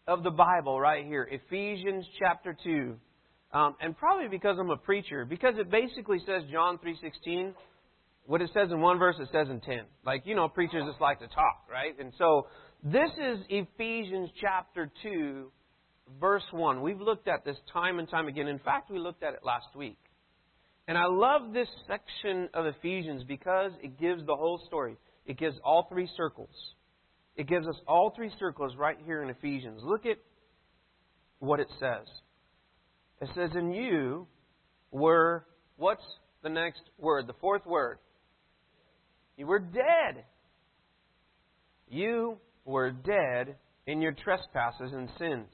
of 0.07 0.23
the 0.23 0.31
Bible 0.31 0.81
right 0.81 1.05
here. 1.05 1.29
Ephesians 1.31 2.05
chapter 2.19 2.57
2. 2.65 2.97
Um, 3.53 3.77
and 3.81 3.97
probably 3.97 4.29
because 4.29 4.57
I'm 4.59 4.71
a 4.71 4.77
preacher, 4.77 5.25
because 5.25 5.55
it 5.59 5.71
basically 5.71 6.19
says 6.27 6.43
John 6.51 6.79
3.16, 6.79 7.53
what 8.27 8.41
it 8.41 8.51
says 8.55 8.71
in 8.73 8.81
one 8.81 8.99
verse, 8.99 9.17
it 9.21 9.29
says 9.33 9.49
in 9.49 9.61
10. 9.61 9.81
Like, 10.05 10.23
you 10.25 10.35
know, 10.35 10.49
preachers 10.49 10.85
just 10.89 11.01
like 11.01 11.21
to 11.21 11.29
talk, 11.29 11.67
right? 11.71 11.95
And 12.01 12.13
so 12.19 12.47
this 12.85 13.11
is 13.19 13.39
Ephesians 13.49 14.29
chapter 14.43 14.93
2, 15.03 15.51
verse 16.21 16.43
1. 16.51 16.83
We've 16.83 17.01
looked 17.01 17.29
at 17.29 17.43
this 17.43 17.57
time 17.73 17.99
and 17.99 18.07
time 18.07 18.29
again. 18.29 18.47
In 18.47 18.59
fact, 18.59 18.91
we 18.91 18.99
looked 18.99 19.23
at 19.23 19.33
it 19.33 19.41
last 19.43 19.75
week. 19.75 19.97
And 20.87 20.99
I 20.99 21.07
love 21.07 21.55
this 21.55 21.69
section 21.87 22.51
of 22.53 22.67
Ephesians 22.67 23.25
because 23.27 23.73
it 23.83 23.99
gives 23.99 24.27
the 24.27 24.37
whole 24.37 24.61
story. 24.67 24.99
It 25.25 25.39
gives 25.39 25.57
all 25.65 25.87
three 25.89 26.07
circles. 26.15 26.51
It 27.37 27.49
gives 27.49 27.67
us 27.67 27.77
all 27.89 28.13
three 28.15 28.31
circles 28.39 28.75
right 28.77 28.99
here 29.07 29.23
in 29.23 29.31
Ephesians. 29.31 29.81
Look 29.83 30.05
at 30.05 30.19
what 31.39 31.61
it 31.61 31.69
says. 31.81 32.07
It 33.23 33.31
says, 33.35 33.49
And 33.55 33.75
you 33.75 34.27
were, 34.91 35.47
what's 35.79 36.05
the 36.43 36.51
next 36.51 36.83
word? 36.99 37.29
The 37.29 37.35
fourth 37.41 37.65
word. 37.65 37.97
You 39.39 39.47
were 39.47 39.59
dead. 39.59 40.25
You 41.89 42.37
were 42.65 42.91
dead 42.91 43.57
in 43.87 44.01
your 44.01 44.13
trespasses 44.13 44.93
and 44.93 45.09
sins, 45.19 45.49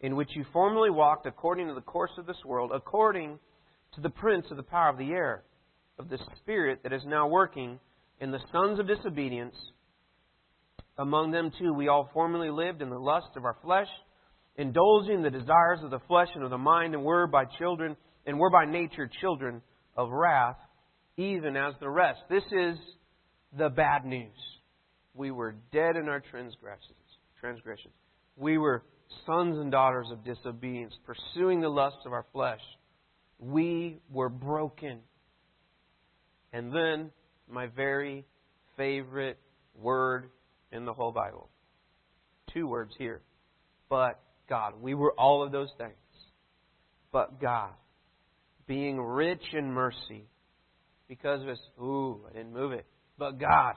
in 0.00 0.16
which 0.16 0.30
you 0.34 0.44
formerly 0.52 0.90
walked 0.90 1.26
according 1.26 1.68
to 1.68 1.74
the 1.74 1.80
course 1.80 2.10
of 2.18 2.26
this 2.26 2.44
world, 2.44 2.72
according 2.74 3.38
to 3.94 4.00
the 4.00 4.10
prince 4.10 4.46
of 4.50 4.56
the 4.56 4.62
power 4.62 4.90
of 4.90 4.98
the 4.98 5.10
air, 5.10 5.44
of 5.98 6.08
the 6.08 6.18
spirit 6.40 6.80
that 6.82 6.92
is 6.92 7.02
now 7.06 7.26
working 7.28 7.78
in 8.20 8.30
the 8.30 8.40
sons 8.52 8.78
of 8.78 8.86
disobedience. 8.86 9.54
Among 10.98 11.30
them, 11.30 11.52
too, 11.58 11.72
we 11.72 11.88
all 11.88 12.10
formerly 12.12 12.50
lived 12.50 12.82
in 12.82 12.90
the 12.90 12.98
lust 12.98 13.28
of 13.36 13.44
our 13.44 13.56
flesh 13.62 13.88
indulging 14.58 15.22
the 15.22 15.30
desires 15.30 15.78
of 15.82 15.90
the 15.90 16.00
flesh 16.08 16.28
and 16.34 16.44
of 16.44 16.50
the 16.50 16.58
mind, 16.58 16.92
and 16.92 17.04
were 17.04 17.26
by 17.26 17.44
children 17.58 17.96
and 18.26 18.38
were 18.38 18.50
by 18.50 18.66
nature 18.66 19.08
children 19.20 19.62
of 19.96 20.10
wrath, 20.10 20.56
even 21.16 21.56
as 21.56 21.74
the 21.80 21.88
rest. 21.88 22.18
This 22.28 22.42
is 22.52 22.76
the 23.56 23.70
bad 23.70 24.04
news. 24.04 24.57
We 25.18 25.32
were 25.32 25.56
dead 25.72 25.96
in 25.96 26.08
our 26.08 26.20
transgressions. 26.20 26.94
Transgressions. 27.40 27.92
we 28.36 28.56
were 28.56 28.84
sons 29.26 29.58
and 29.58 29.70
daughters 29.70 30.06
of 30.12 30.24
disobedience, 30.24 30.94
pursuing 31.04 31.60
the 31.60 31.68
lusts 31.68 32.00
of 32.06 32.12
our 32.12 32.24
flesh. 32.32 32.60
We 33.38 34.00
were 34.10 34.28
broken. 34.28 35.00
And 36.52 36.72
then, 36.72 37.10
my 37.50 37.66
very 37.66 38.26
favorite 38.76 39.38
word 39.74 40.30
in 40.72 40.84
the 40.84 40.92
whole 40.92 41.12
Bible. 41.12 41.48
Two 42.52 42.68
words 42.68 42.92
here. 42.96 43.20
But 43.88 44.20
God. 44.48 44.74
We 44.80 44.94
were 44.94 45.12
all 45.12 45.42
of 45.44 45.50
those 45.50 45.70
things. 45.78 45.94
But 47.12 47.40
God. 47.40 47.72
Being 48.66 49.00
rich 49.00 49.42
in 49.52 49.72
mercy. 49.72 50.28
Because 51.08 51.42
of 51.42 51.48
his, 51.48 51.58
ooh, 51.80 52.20
I 52.28 52.34
didn't 52.34 52.52
move 52.52 52.72
it. 52.72 52.86
But 53.18 53.38
God. 53.38 53.74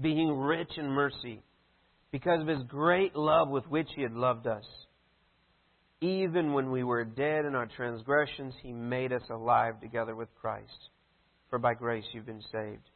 Being 0.00 0.30
rich 0.30 0.70
in 0.76 0.88
mercy. 0.88 1.42
Because 2.10 2.40
of 2.40 2.48
his 2.48 2.62
great 2.68 3.16
love 3.16 3.48
with 3.48 3.66
which 3.66 3.88
he 3.94 4.02
had 4.02 4.12
loved 4.12 4.46
us. 4.46 4.64
Even 6.00 6.52
when 6.52 6.70
we 6.70 6.82
were 6.82 7.04
dead 7.04 7.44
in 7.44 7.54
our 7.54 7.68
transgressions, 7.76 8.54
he 8.62 8.72
made 8.72 9.12
us 9.12 9.22
alive 9.30 9.80
together 9.80 10.16
with 10.16 10.28
Christ. 10.40 10.90
For 11.48 11.58
by 11.58 11.74
grace 11.74 12.04
you've 12.12 12.26
been 12.26 12.42
saved. 12.50 12.88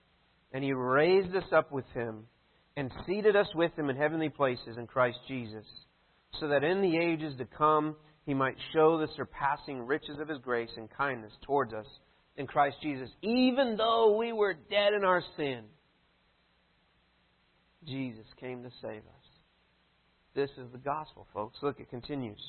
And 0.52 0.64
he 0.64 0.72
raised 0.72 1.34
us 1.36 1.52
up 1.52 1.70
with 1.70 1.86
him 1.94 2.24
and 2.76 2.90
seated 3.06 3.36
us 3.36 3.48
with 3.54 3.72
him 3.76 3.90
in 3.90 3.96
heavenly 3.96 4.28
places 4.28 4.76
in 4.76 4.86
Christ 4.86 5.18
Jesus, 5.28 5.64
so 6.40 6.48
that 6.48 6.64
in 6.64 6.82
the 6.82 6.96
ages 6.98 7.34
to 7.38 7.46
come 7.46 7.96
he 8.26 8.34
might 8.34 8.56
show 8.72 8.98
the 8.98 9.08
surpassing 9.16 9.86
riches 9.86 10.18
of 10.20 10.28
his 10.28 10.38
grace 10.38 10.70
and 10.76 10.90
kindness 10.90 11.32
towards 11.46 11.72
us 11.72 11.86
in 12.36 12.46
Christ 12.46 12.76
Jesus. 12.82 13.08
Even 13.22 13.76
though 13.76 14.16
we 14.18 14.32
were 14.32 14.54
dead 14.54 14.92
in 14.94 15.04
our 15.04 15.22
sin, 15.36 15.64
Jesus 17.86 18.26
came 18.40 18.62
to 18.62 18.70
save 18.82 19.00
us. 19.00 19.26
This 20.34 20.50
is 20.58 20.70
the 20.72 20.78
gospel, 20.78 21.26
folks. 21.32 21.56
Look, 21.62 21.80
it 21.80 21.88
continues. 21.90 22.40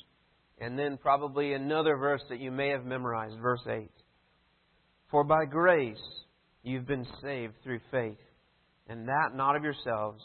And 0.58 0.78
then 0.78 0.98
probably 0.98 1.52
another 1.52 1.96
verse 1.96 2.22
that 2.28 2.40
you 2.40 2.50
may 2.50 2.70
have 2.70 2.84
memorized, 2.84 3.38
verse 3.40 3.62
8. 3.66 3.90
For 5.10 5.24
by 5.24 5.44
grace 5.44 5.96
you've 6.62 6.86
been 6.86 7.06
saved 7.22 7.54
through 7.62 7.80
faith 7.90 8.18
and 8.88 9.06
that 9.08 9.34
not 9.34 9.56
of 9.56 9.62
yourselves. 9.62 10.22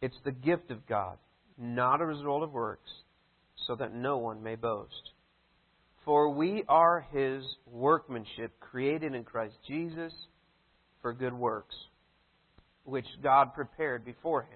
It's 0.00 0.16
the 0.24 0.32
gift 0.32 0.70
of 0.70 0.86
God, 0.86 1.18
not 1.58 2.00
a 2.00 2.06
result 2.06 2.42
of 2.42 2.52
works, 2.52 2.90
so 3.66 3.76
that 3.76 3.94
no 3.94 4.18
one 4.18 4.42
may 4.42 4.56
boast. 4.56 5.10
For 6.04 6.34
we 6.34 6.64
are 6.68 7.06
his 7.12 7.44
workmanship, 7.66 8.58
created 8.58 9.14
in 9.14 9.22
Christ 9.22 9.54
Jesus 9.68 10.12
for 11.00 11.12
good 11.12 11.34
works, 11.34 11.74
which 12.84 13.06
God 13.22 13.54
prepared 13.54 14.04
beforehand, 14.04 14.54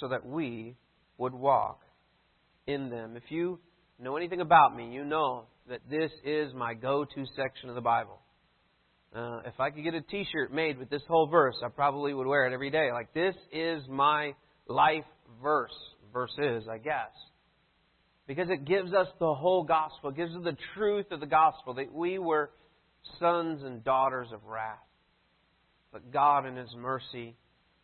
so 0.00 0.08
that 0.08 0.24
we 0.26 0.76
would 1.18 1.34
walk 1.34 1.80
in 2.66 2.90
them. 2.90 3.16
If 3.16 3.30
you 3.30 3.58
know 3.98 4.16
anything 4.16 4.40
about 4.40 4.76
me, 4.76 4.92
you 4.92 5.04
know 5.04 5.44
that 5.68 5.80
this 5.90 6.10
is 6.24 6.52
my 6.54 6.74
go 6.74 7.04
to 7.04 7.24
section 7.36 7.68
of 7.68 7.74
the 7.74 7.80
Bible. 7.80 8.20
Uh, 9.14 9.40
if 9.46 9.58
I 9.58 9.70
could 9.70 9.84
get 9.84 9.94
a 9.94 10.02
T-shirt 10.02 10.52
made 10.52 10.78
with 10.78 10.90
this 10.90 11.02
whole 11.08 11.26
verse, 11.26 11.56
I 11.64 11.68
probably 11.68 12.12
would 12.12 12.26
wear 12.26 12.46
it 12.46 12.52
every 12.52 12.70
day. 12.70 12.90
Like 12.92 13.14
this 13.14 13.34
is 13.52 13.82
my 13.88 14.34
life 14.68 15.04
verse. 15.42 15.72
Verses, 16.12 16.66
I 16.70 16.78
guess, 16.78 17.10
because 18.26 18.48
it 18.48 18.64
gives 18.64 18.94
us 18.94 19.06
the 19.20 19.34
whole 19.34 19.64
gospel. 19.64 20.08
It 20.10 20.16
gives 20.16 20.34
us 20.34 20.42
the 20.42 20.56
truth 20.74 21.04
of 21.10 21.20
the 21.20 21.26
gospel 21.26 21.74
that 21.74 21.92
we 21.92 22.18
were 22.18 22.52
sons 23.20 23.62
and 23.62 23.84
daughters 23.84 24.28
of 24.32 24.42
wrath, 24.46 24.78
but 25.96 26.12
God 26.12 26.44
in 26.44 26.56
His 26.56 26.68
mercy 26.76 27.34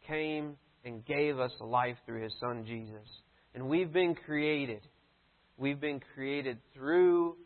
came 0.07 0.59
and 0.85 1.03
gave 1.07 1.39
us 1.39 1.51
life 1.61 1.97
through 2.05 2.23
His 2.23 2.35
Son 2.41 2.63
Jesus, 2.67 3.09
and 3.55 3.67
we've 3.67 3.91
been 3.91 4.15
created. 4.15 4.83
We've 5.57 5.81
been 5.81 5.99
created 6.15 6.59
through 6.75 7.37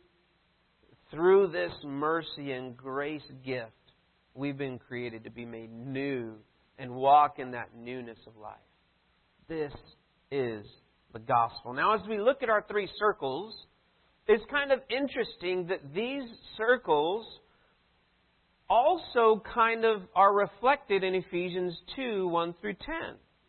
through 1.13 1.53
this 1.53 1.71
mercy 1.85 2.51
and 2.51 2.77
grace 2.77 3.23
gift, 3.45 3.71
we've 4.35 4.59
been 4.59 4.81
created 4.81 5.23
to 5.23 5.31
be 5.31 5.45
made 5.45 5.71
new 5.71 6.35
and 6.81 6.91
walk 6.91 7.39
in 7.39 7.53
that 7.53 7.69
newness 7.79 8.19
of 8.27 8.37
life. 8.37 8.57
This 9.49 9.73
is 10.33 10.67
the 11.13 11.21
gospel. 11.21 11.75
Now, 11.75 11.95
as 11.95 12.01
we 12.09 12.19
look 12.19 12.43
at 12.43 12.51
our 12.51 12.65
three 12.69 12.89
circles, 12.99 13.55
it's 14.27 14.43
kind 14.51 14.73
of 14.73 14.81
interesting 14.91 15.69
that 15.69 15.95
these 15.95 16.25
circles 16.57 17.25
also 18.69 19.43
kind 19.55 19.85
of 19.85 20.03
are 20.15 20.33
reflected 20.33 21.05
in 21.05 21.15
Ephesians 21.15 21.75
2 21.97 22.29
1 22.29 22.55
through 22.61 22.75
10. 22.75 22.95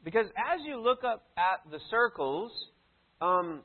Because 0.04 0.28
as 0.38 0.62
you 0.66 0.80
look 0.80 1.04
up 1.04 1.26
at 1.38 1.70
the 1.72 1.80
circles, 1.90 2.52
um, 3.22 3.62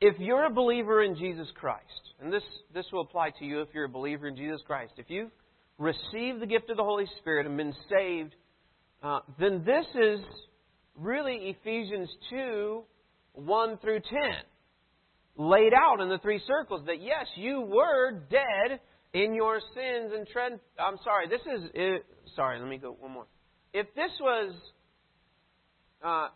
if 0.00 0.18
you're 0.18 0.46
a 0.46 0.50
believer 0.50 1.02
in 1.02 1.16
Jesus 1.16 1.48
Christ, 1.54 1.82
and 2.20 2.32
this, 2.32 2.42
this 2.72 2.86
will 2.92 3.02
apply 3.02 3.30
to 3.38 3.44
you 3.44 3.60
if 3.60 3.68
you're 3.74 3.84
a 3.84 3.88
believer 3.88 4.28
in 4.28 4.36
Jesus 4.36 4.60
Christ, 4.66 4.92
if 4.96 5.06
you've 5.08 5.30
received 5.78 6.40
the 6.40 6.46
gift 6.46 6.70
of 6.70 6.76
the 6.76 6.84
Holy 6.84 7.06
Spirit 7.18 7.46
and 7.46 7.56
been 7.56 7.74
saved, 7.90 8.34
uh, 9.02 9.20
then 9.38 9.64
this 9.64 9.86
is 9.94 10.20
really 10.96 11.56
Ephesians 11.60 12.08
2 12.30 12.82
1 13.34 13.78
through 13.78 14.00
10, 14.00 14.10
laid 15.36 15.72
out 15.72 16.00
in 16.00 16.08
the 16.08 16.18
three 16.18 16.40
circles 16.46 16.82
that 16.86 17.00
yes, 17.00 17.26
you 17.36 17.60
were 17.60 18.12
dead 18.30 18.80
in 19.12 19.34
your 19.34 19.60
sins 19.74 20.12
and 20.14 20.26
tread. 20.28 20.58
I'm 20.78 20.96
sorry, 21.04 21.28
this 21.28 21.40
is. 21.40 21.70
Uh, 21.74 22.34
sorry, 22.36 22.58
let 22.58 22.68
me 22.68 22.78
go 22.78 22.96
one 22.98 23.12
more. 23.12 23.26
If 23.72 23.86
this 23.94 24.10
was. 24.20 24.54
Uh, 26.02 26.28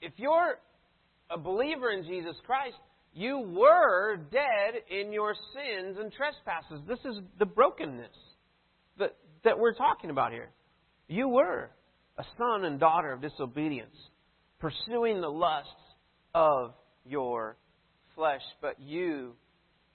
if 0.00 0.12
you're 0.16 0.58
a 1.30 1.38
believer 1.38 1.90
in 1.90 2.04
Jesus 2.04 2.34
Christ, 2.44 2.76
you 3.14 3.38
were 3.38 4.16
dead 4.30 4.82
in 4.90 5.12
your 5.12 5.34
sins 5.54 5.96
and 6.00 6.12
trespasses. 6.12 6.80
This 6.88 6.98
is 7.04 7.20
the 7.38 7.46
brokenness 7.46 8.10
that, 8.98 9.16
that 9.44 9.58
we're 9.58 9.74
talking 9.74 10.10
about 10.10 10.32
here. 10.32 10.50
You 11.08 11.28
were 11.28 11.70
a 12.18 12.24
son 12.36 12.64
and 12.64 12.80
daughter 12.80 13.12
of 13.12 13.22
disobedience, 13.22 13.94
pursuing 14.58 15.20
the 15.20 15.28
lusts 15.28 15.70
of 16.34 16.72
your 17.04 17.56
flesh, 18.14 18.42
but 18.60 18.80
you 18.80 19.34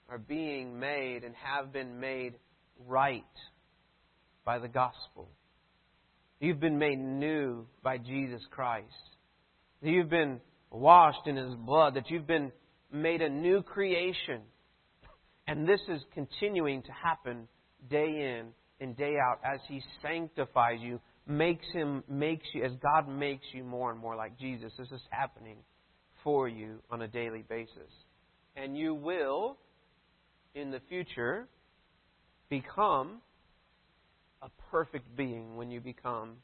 are 0.08 0.18
being 0.18 0.78
made 0.78 1.22
and 1.24 1.34
have 1.36 1.72
been 1.72 2.00
made 2.00 2.34
right 2.86 3.24
by 4.44 4.58
the 4.58 4.68
gospel. 4.68 5.28
You've 6.40 6.60
been 6.60 6.78
made 6.78 6.98
new 6.98 7.66
by 7.82 7.98
Jesus 7.98 8.40
Christ. 8.50 8.86
You've 9.82 10.08
been 10.08 10.40
washed 10.70 11.26
in 11.26 11.36
His 11.36 11.54
blood, 11.54 11.94
that 11.94 12.10
you've 12.10 12.26
been 12.26 12.52
made 12.92 13.22
a 13.22 13.28
new 13.28 13.62
creation. 13.62 14.42
And 15.46 15.68
this 15.68 15.80
is 15.88 16.00
continuing 16.14 16.82
to 16.82 16.92
happen 16.92 17.48
day 17.90 18.06
in 18.06 18.48
and 18.80 18.96
day 18.96 19.16
out 19.16 19.40
as 19.44 19.60
He 19.68 19.82
sanctifies 20.02 20.78
you, 20.80 21.00
makes 21.26 21.66
Him, 21.72 22.04
makes 22.08 22.46
you, 22.54 22.64
as 22.64 22.72
God 22.82 23.08
makes 23.08 23.46
you 23.52 23.64
more 23.64 23.90
and 23.90 24.00
more 24.00 24.16
like 24.16 24.38
Jesus. 24.38 24.72
This 24.78 24.88
is 24.92 25.00
happening 25.10 25.56
for 26.22 26.48
you 26.48 26.78
on 26.90 27.02
a 27.02 27.08
daily 27.08 27.44
basis. 27.48 27.92
And 28.56 28.76
you 28.76 28.94
will, 28.94 29.56
in 30.54 30.70
the 30.70 30.80
future, 30.88 31.48
become 32.48 33.20
a 34.42 34.48
perfect 34.70 35.16
being 35.16 35.56
when 35.56 35.70
you 35.70 35.80
become 35.80 36.36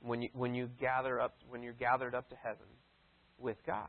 when 0.00 0.22
you 0.22 0.28
when 0.34 0.54
you 0.54 0.68
gather 0.80 1.20
up 1.20 1.34
when 1.48 1.62
you're 1.62 1.72
gathered 1.72 2.14
up 2.14 2.28
to 2.30 2.36
heaven 2.42 2.66
with 3.38 3.56
God. 3.66 3.88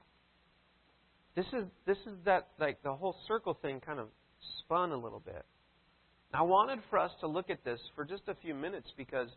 This 1.35 1.45
is 1.47 1.65
this 1.85 1.97
is 2.05 2.13
that 2.25 2.49
like 2.59 2.81
the 2.83 2.93
whole 2.93 3.15
circle 3.27 3.57
thing 3.61 3.79
kind 3.79 3.99
of 3.99 4.07
spun 4.59 4.91
a 4.91 4.97
little 4.97 5.19
bit. 5.19 5.45
I 6.33 6.41
wanted 6.41 6.79
for 6.89 6.97
us 6.97 7.11
to 7.19 7.27
look 7.27 7.49
at 7.51 7.63
this 7.63 7.79
for 7.95 8.05
just 8.05 8.23
a 8.27 8.35
few 8.41 8.55
minutes 8.55 8.87
because 8.97 9.29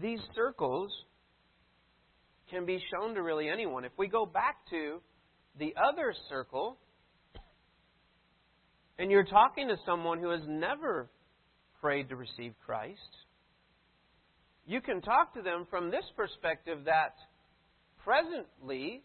these 0.00 0.20
circles 0.34 0.90
can 2.50 2.64
be 2.64 2.82
shown 2.90 3.14
to 3.14 3.22
really 3.22 3.48
anyone. 3.48 3.84
If 3.84 3.92
we 3.98 4.08
go 4.08 4.24
back 4.24 4.56
to 4.70 5.00
the 5.58 5.74
other 5.76 6.14
circle, 6.30 6.78
and 8.98 9.10
you're 9.10 9.24
talking 9.24 9.68
to 9.68 9.76
someone 9.86 10.18
who 10.18 10.30
has 10.30 10.42
never 10.46 11.08
prayed 11.80 12.08
to 12.08 12.16
receive 12.16 12.54
Christ, 12.66 12.98
you 14.66 14.80
can 14.80 15.00
talk 15.00 15.34
to 15.34 15.42
them 15.42 15.66
from 15.70 15.90
this 15.90 16.04
perspective 16.16 16.80
that 16.84 17.14
presently 18.04 19.02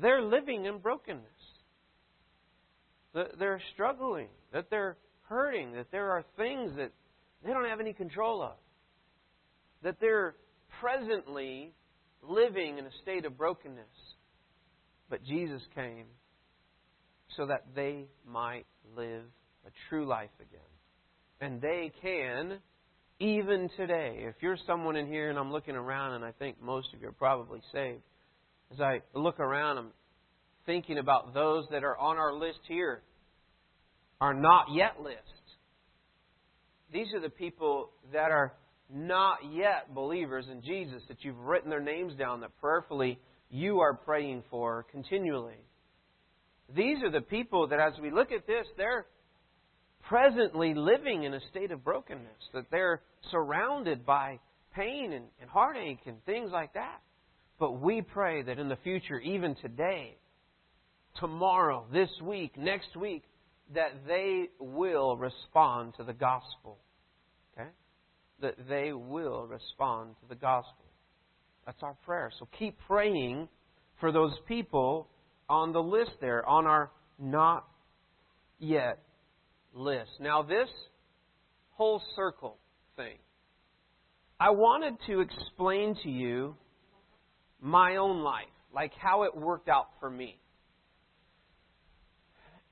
they're 0.00 0.22
living 0.22 0.64
in 0.64 0.78
brokenness. 0.78 1.22
That 3.14 3.38
they're 3.38 3.60
struggling, 3.74 4.28
that 4.52 4.70
they're 4.70 4.96
hurting, 5.28 5.72
that 5.72 5.90
there 5.90 6.10
are 6.10 6.24
things 6.36 6.72
that 6.76 6.92
they 7.44 7.52
don't 7.52 7.68
have 7.68 7.80
any 7.80 7.92
control 7.92 8.42
of. 8.42 8.56
That 9.82 9.96
they're 10.00 10.34
presently 10.80 11.72
living 12.22 12.78
in 12.78 12.86
a 12.86 12.90
state 13.02 13.24
of 13.24 13.38
brokenness. 13.38 13.84
But 15.08 15.22
Jesus 15.22 15.62
came 15.74 16.06
so 17.36 17.46
that 17.46 17.64
they 17.74 18.06
might 18.26 18.66
live 18.96 19.24
a 19.66 19.70
true 19.88 20.06
life 20.06 20.30
again. 20.40 20.60
And 21.40 21.60
they 21.60 21.92
can, 22.00 22.58
even 23.20 23.68
today. 23.76 24.18
If 24.20 24.36
you're 24.40 24.58
someone 24.66 24.96
in 24.96 25.06
here 25.06 25.30
and 25.30 25.38
I'm 25.38 25.52
looking 25.52 25.76
around 25.76 26.14
and 26.14 26.24
I 26.24 26.32
think 26.32 26.60
most 26.62 26.88
of 26.94 27.00
you 27.00 27.08
are 27.08 27.12
probably 27.12 27.60
saved, 27.72 28.02
As 28.72 28.80
I 28.80 29.00
look 29.14 29.38
around, 29.38 29.78
I'm 29.78 29.90
thinking 30.64 30.98
about 30.98 31.34
those 31.34 31.64
that 31.70 31.84
are 31.84 31.96
on 31.96 32.16
our 32.16 32.34
list 32.34 32.60
here, 32.66 33.02
our 34.20 34.34
not 34.34 34.66
yet 34.72 35.00
list. 35.02 35.20
These 36.92 37.06
are 37.14 37.20
the 37.20 37.30
people 37.30 37.90
that 38.12 38.30
are 38.30 38.54
not 38.92 39.38
yet 39.52 39.94
believers 39.94 40.46
in 40.50 40.62
Jesus, 40.62 41.02
that 41.08 41.18
you've 41.22 41.38
written 41.38 41.70
their 41.70 41.80
names 41.80 42.14
down, 42.16 42.40
that 42.40 42.56
prayerfully 42.60 43.18
you 43.50 43.80
are 43.80 43.94
praying 43.94 44.42
for 44.50 44.86
continually. 44.90 45.58
These 46.74 47.02
are 47.02 47.10
the 47.10 47.20
people 47.20 47.68
that, 47.68 47.78
as 47.78 47.92
we 48.00 48.10
look 48.10 48.32
at 48.32 48.46
this, 48.46 48.66
they're 48.76 49.06
presently 50.08 50.74
living 50.74 51.24
in 51.24 51.34
a 51.34 51.40
state 51.50 51.70
of 51.70 51.84
brokenness, 51.84 52.50
that 52.54 52.64
they're 52.70 53.02
surrounded 53.30 54.04
by 54.04 54.38
pain 54.74 55.12
and, 55.12 55.26
and 55.40 55.50
heartache 55.50 56.00
and 56.06 56.24
things 56.24 56.50
like 56.52 56.74
that. 56.74 57.00
But 57.58 57.80
we 57.80 58.02
pray 58.02 58.42
that 58.42 58.58
in 58.58 58.68
the 58.68 58.76
future, 58.76 59.18
even 59.18 59.54
today, 59.56 60.16
tomorrow, 61.18 61.86
this 61.92 62.10
week, 62.22 62.56
next 62.58 62.96
week, 62.96 63.24
that 63.74 63.92
they 64.06 64.48
will 64.60 65.16
respond 65.16 65.94
to 65.96 66.04
the 66.04 66.12
gospel. 66.12 66.78
Okay? 67.54 67.68
That 68.42 68.54
they 68.68 68.92
will 68.92 69.46
respond 69.46 70.14
to 70.20 70.28
the 70.28 70.34
gospel. 70.34 70.84
That's 71.64 71.82
our 71.82 71.96
prayer. 72.04 72.30
So 72.38 72.46
keep 72.58 72.76
praying 72.86 73.48
for 73.98 74.12
those 74.12 74.34
people 74.46 75.08
on 75.48 75.72
the 75.72 75.82
list 75.82 76.12
there, 76.20 76.46
on 76.46 76.66
our 76.66 76.90
not 77.18 77.66
yet 78.58 78.98
list. 79.74 80.10
Now, 80.20 80.42
this 80.42 80.68
whole 81.70 82.02
circle 82.14 82.58
thing, 82.96 83.16
I 84.38 84.50
wanted 84.50 84.94
to 85.06 85.20
explain 85.20 85.96
to 86.02 86.10
you 86.10 86.56
my 87.60 87.96
own 87.96 88.22
life, 88.22 88.44
like 88.74 88.92
how 89.00 89.22
it 89.22 89.36
worked 89.36 89.68
out 89.68 89.88
for 90.00 90.10
me. 90.10 90.38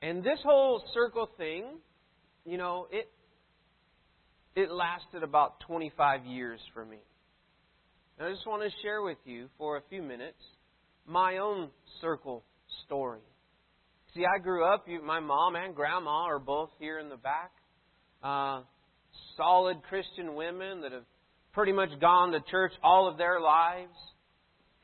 And 0.03 0.23
this 0.23 0.39
whole 0.43 0.83
circle 0.93 1.31
thing, 1.39 1.65
you 2.45 2.59
know, 2.59 2.87
it 2.91 3.09
it 4.55 4.71
lasted 4.71 5.23
about 5.23 5.61
25 5.67 6.27
years 6.27 6.61
for 6.73 6.85
me. 6.85 6.99
And 8.19 8.29
I 8.29 8.31
just 8.31 8.47
want 8.47 8.63
to 8.63 8.71
share 8.83 9.03
with 9.03 9.19
you 9.25 9.49
for 9.59 9.79
a 9.79 9.83
few 9.89 10.03
minutes 10.03 10.39
my 11.07 11.39
own 11.39 11.71
circle 12.01 12.45
story. 12.85 13.21
See, 14.15 14.25
I 14.25 14.41
grew 14.41 14.65
up, 14.65 14.87
my 15.05 15.21
mom 15.21 15.57
and 15.57 15.75
grandma 15.75 16.27
are 16.27 16.39
both 16.39 16.71
here 16.79 16.99
in 16.99 17.09
the 17.09 17.17
back. 17.17 17.51
Uh, 18.23 18.63
solid 19.37 19.83
Christian 19.89 20.35
women 20.35 20.83
that 20.83 20.93
have 20.93 21.05
pretty 21.53 21.73
much 21.73 21.91
gone 22.01 22.33
to 22.33 22.41
church 22.51 22.73
all 22.83 23.09
of 23.09 23.19
their 23.19 23.41
lives. 23.41 23.97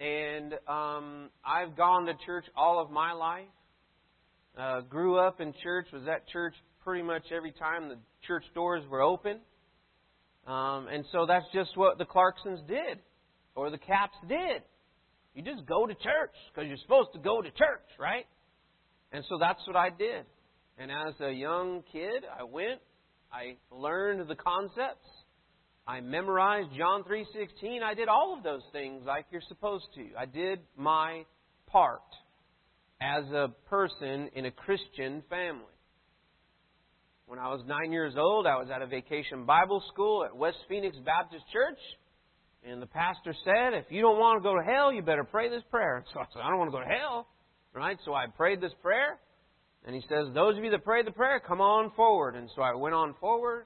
And 0.01 0.55
um, 0.67 1.31
I've 1.45 1.77
gone 1.77 2.07
to 2.07 2.15
church 2.27 2.45
all 2.57 2.83
of 2.83 2.91
my 2.91 3.13
life. 3.13 3.45
Uh, 4.59 4.81
grew 4.81 5.19
up 5.19 5.41
in 5.41 5.55
church, 5.63 5.87
was 5.93 6.03
at 6.09 6.27
church 6.29 6.55
pretty 6.85 7.03
much 7.03 7.23
every 7.35 7.53
time 7.53 7.89
the 7.89 7.99
church 8.27 8.45
doors 8.55 8.83
were 8.91 9.01
open. 9.01 9.39
Um, 10.47 10.89
and 10.89 11.05
so 11.13 11.27
that's 11.27 11.47
just 11.53 11.77
what 11.77 11.99
the 11.99 12.05
Clarksons 12.05 12.67
did, 12.67 12.99
or 13.55 13.71
the 13.71 13.79
Caps 13.79 14.17
did. 14.29 14.63
You 15.41 15.55
just 15.55 15.67
go 15.67 15.87
to 15.87 15.95
church 15.95 16.35
because 16.53 16.69
you're 16.69 16.77
supposed 16.83 17.15
to 17.15 17.19
go 17.19 17.41
to 17.41 17.51
church, 17.53 17.89
right? 17.99 18.27
And 19.11 19.25
so 19.27 19.39
that's 19.41 19.61
what 19.67 19.75
I 19.75 19.89
did. 19.89 20.27
And 20.77 20.91
as 20.91 21.15
a 21.21 21.31
young 21.31 21.83
kid, 21.91 22.25
I 22.39 22.45
went, 22.45 22.81
I 23.33 23.57
learned 23.71 24.29
the 24.29 24.35
concepts, 24.35 25.07
I 25.87 26.01
memorized 26.01 26.69
John 26.77 27.05
3:16. 27.05 27.83
I 27.83 27.95
did 27.95 28.09
all 28.09 28.35
of 28.37 28.43
those 28.43 28.61
things 28.71 29.05
like 29.07 29.25
you're 29.31 29.41
supposed 29.49 29.87
to. 29.95 30.11
I 30.19 30.27
did 30.27 30.61
my 30.77 31.25
part 31.69 32.03
as 33.01 33.25
a 33.33 33.49
person 33.71 34.29
in 34.35 34.45
a 34.45 34.51
Christian 34.51 35.23
family. 35.31 35.65
When 37.27 37.39
I 37.39 37.49
was 37.49 37.63
9 37.67 37.93
years 37.93 38.15
old, 38.19 38.47
I 38.47 38.57
was 38.57 38.69
at 38.71 38.83
a 38.83 38.87
vacation 38.87 39.47
Bible 39.47 39.83
school 39.91 40.23
at 40.23 40.37
West 40.37 40.59
Phoenix 40.69 40.99
Baptist 40.99 41.45
Church. 41.51 41.79
And 42.69 42.81
the 42.81 42.87
pastor 42.87 43.35
said, 43.45 43.73
if 43.75 43.87
you 43.91 44.03
don't 44.03 44.19
want 44.19 44.43
to 44.43 44.47
go 44.47 44.55
to 44.55 44.63
hell, 44.63 44.93
you 44.93 45.03
better 45.03 45.25
pray 45.25 45.49
this 45.49 45.63
prayer. 45.71 46.05
So 46.13 46.21
I 46.21 46.25
said, 46.33 46.43
I 46.43 46.51
don't 46.51 46.59
want 46.59 46.71
to 46.71 46.77
go 46.77 46.85
to 46.85 46.91
hell. 46.91 47.27
Right? 47.73 47.97
So 48.05 48.15
I 48.15 48.27
prayed 48.27 48.61
this 48.61 48.73
prayer. 48.83 49.19
And 49.87 49.95
he 49.95 50.03
says, 50.03 50.27
those 50.35 50.59
of 50.59 50.65
you 50.65 50.71
that 50.71 50.85
prayed 50.85 51.07
the 51.07 51.13
prayer, 51.13 51.41
come 51.41 51.61
on 51.61 51.91
forward. 51.97 52.37
And 52.37 52.51
so 52.55 52.63
I 52.63 52.75
went 52.75 52.95
on 52.95 53.15
forward. 53.21 53.65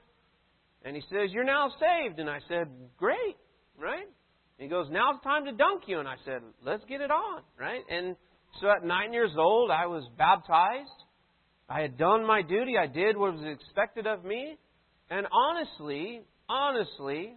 And 0.83 0.95
he 0.95 1.01
says, 1.09 1.31
you're 1.31 1.43
now 1.43 1.69
saved. 1.79 2.19
And 2.19 2.29
I 2.29 2.39
said, 2.47 2.67
great. 2.97 3.35
Right? 3.77 4.07
And 4.57 4.63
he 4.63 4.67
goes, 4.67 4.87
now 4.89 5.11
it's 5.13 5.23
time 5.23 5.45
to 5.45 5.51
dunk 5.51 5.83
you. 5.87 5.99
And 5.99 6.07
I 6.07 6.15
said, 6.23 6.41
let's 6.63 6.83
get 6.87 7.01
it 7.01 7.11
on. 7.11 7.41
Right? 7.59 7.81
And 7.89 8.15
so 8.61 8.69
at 8.69 8.85
nine 8.85 9.11
years 9.11 9.31
old, 9.37 9.71
I 9.71 9.87
was 9.87 10.07
baptized. 10.17 10.87
I 11.67 11.81
had 11.81 11.97
done 11.97 12.25
my 12.25 12.41
duty. 12.41 12.73
I 12.79 12.87
did 12.87 13.17
what 13.17 13.33
was 13.33 13.43
expected 13.43 14.07
of 14.07 14.23
me. 14.23 14.57
And 15.09 15.27
honestly, 15.31 16.21
honestly, 16.47 17.33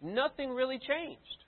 nothing 0.00 0.50
really 0.50 0.78
changed. 0.78 1.44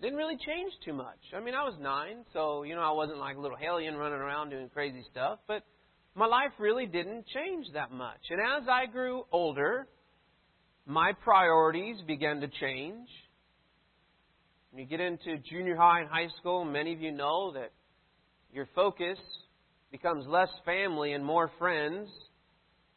Didn't 0.00 0.18
really 0.18 0.36
change 0.36 0.72
too 0.84 0.92
much. 0.92 1.18
I 1.34 1.40
mean, 1.40 1.54
I 1.54 1.62
was 1.62 1.74
nine, 1.80 2.24
so, 2.32 2.62
you 2.62 2.74
know, 2.74 2.82
I 2.82 2.90
wasn't 2.90 3.18
like 3.18 3.36
a 3.36 3.40
little 3.40 3.56
hellion 3.56 3.96
running 3.96 4.18
around 4.18 4.50
doing 4.50 4.68
crazy 4.68 5.04
stuff, 5.10 5.38
but 5.46 5.62
my 6.14 6.26
life 6.26 6.50
really 6.58 6.86
didn't 6.86 7.26
change 7.28 7.66
that 7.74 7.90
much. 7.90 8.20
And 8.30 8.40
as 8.40 8.68
I 8.68 8.86
grew 8.86 9.24
older, 9.32 9.86
my 10.86 11.12
priorities 11.22 11.96
began 12.06 12.40
to 12.40 12.48
change. 12.60 13.08
When 14.70 14.82
you 14.82 14.88
get 14.88 15.00
into 15.00 15.38
junior 15.50 15.76
high 15.76 16.00
and 16.00 16.08
high 16.08 16.28
school, 16.40 16.64
many 16.64 16.92
of 16.92 17.00
you 17.00 17.12
know 17.12 17.52
that 17.54 17.72
your 18.52 18.68
focus 18.74 19.18
becomes 19.90 20.26
less 20.26 20.48
family 20.64 21.12
and 21.12 21.24
more 21.24 21.50
friends. 21.58 22.08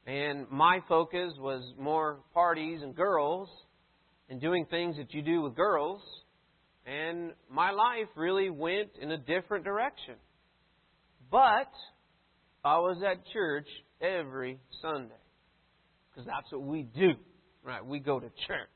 And 0.05 0.49
my 0.49 0.79
focus 0.89 1.31
was 1.39 1.63
more 1.79 2.19
parties 2.33 2.81
and 2.81 2.95
girls 2.95 3.49
and 4.29 4.41
doing 4.41 4.65
things 4.69 4.97
that 4.97 5.13
you 5.13 5.21
do 5.21 5.41
with 5.41 5.55
girls. 5.55 6.01
And 6.85 7.33
my 7.49 7.71
life 7.71 8.07
really 8.15 8.49
went 8.49 8.89
in 9.01 9.11
a 9.11 9.17
different 9.17 9.65
direction. 9.65 10.15
But 11.29 11.71
I 12.63 12.77
was 12.77 13.01
at 13.05 13.25
church 13.33 13.67
every 14.01 14.59
Sunday. 14.81 15.13
Because 16.09 16.25
that's 16.25 16.51
what 16.51 16.63
we 16.63 16.83
do. 16.83 17.11
Right? 17.63 17.85
We 17.85 17.99
go 17.99 18.19
to 18.19 18.27
church. 18.47 18.69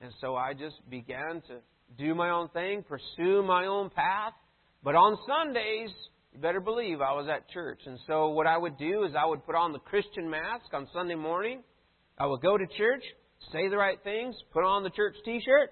And 0.00 0.12
so 0.20 0.36
I 0.36 0.52
just 0.52 0.76
began 0.90 1.42
to 1.48 1.60
do 1.96 2.14
my 2.14 2.30
own 2.30 2.48
thing, 2.50 2.84
pursue 2.86 3.42
my 3.42 3.66
own 3.66 3.90
path. 3.90 4.34
But 4.82 4.94
on 4.94 5.16
Sundays, 5.26 5.90
you 6.32 6.38
better 6.40 6.60
believe 6.60 7.00
I 7.00 7.12
was 7.12 7.28
at 7.34 7.48
church. 7.50 7.80
And 7.86 7.98
so 8.06 8.28
what 8.28 8.46
I 8.46 8.58
would 8.58 8.76
do 8.76 9.04
is 9.04 9.12
I 9.18 9.24
would 9.24 9.44
put 9.46 9.54
on 9.54 9.72
the 9.72 9.78
Christian 9.78 10.28
mask 10.28 10.66
on 10.74 10.86
Sunday 10.92 11.14
morning. 11.14 11.62
I 12.18 12.26
would 12.26 12.42
go 12.42 12.58
to 12.58 12.66
church, 12.76 13.02
say 13.52 13.68
the 13.68 13.76
right 13.76 13.98
things, 14.02 14.34
put 14.52 14.64
on 14.64 14.82
the 14.82 14.90
church 14.90 15.14
T-shirt, 15.24 15.70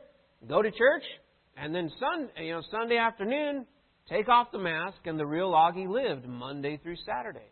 go 0.49 0.63
to 0.63 0.71
church, 0.71 1.03
and 1.57 1.75
then 1.75 1.91
Sun, 1.99 2.29
you 2.43 2.53
know, 2.53 2.63
Sunday 2.71 2.97
afternoon, 2.97 3.67
take 4.09 4.29
off 4.29 4.49
the 4.53 4.59
mask, 4.59 4.99
and 5.05 5.19
the 5.19 5.27
real 5.27 5.53
Augie 5.53 5.89
lived 5.89 6.27
Monday 6.27 6.79
through 6.83 6.97
Saturday. 7.07 7.51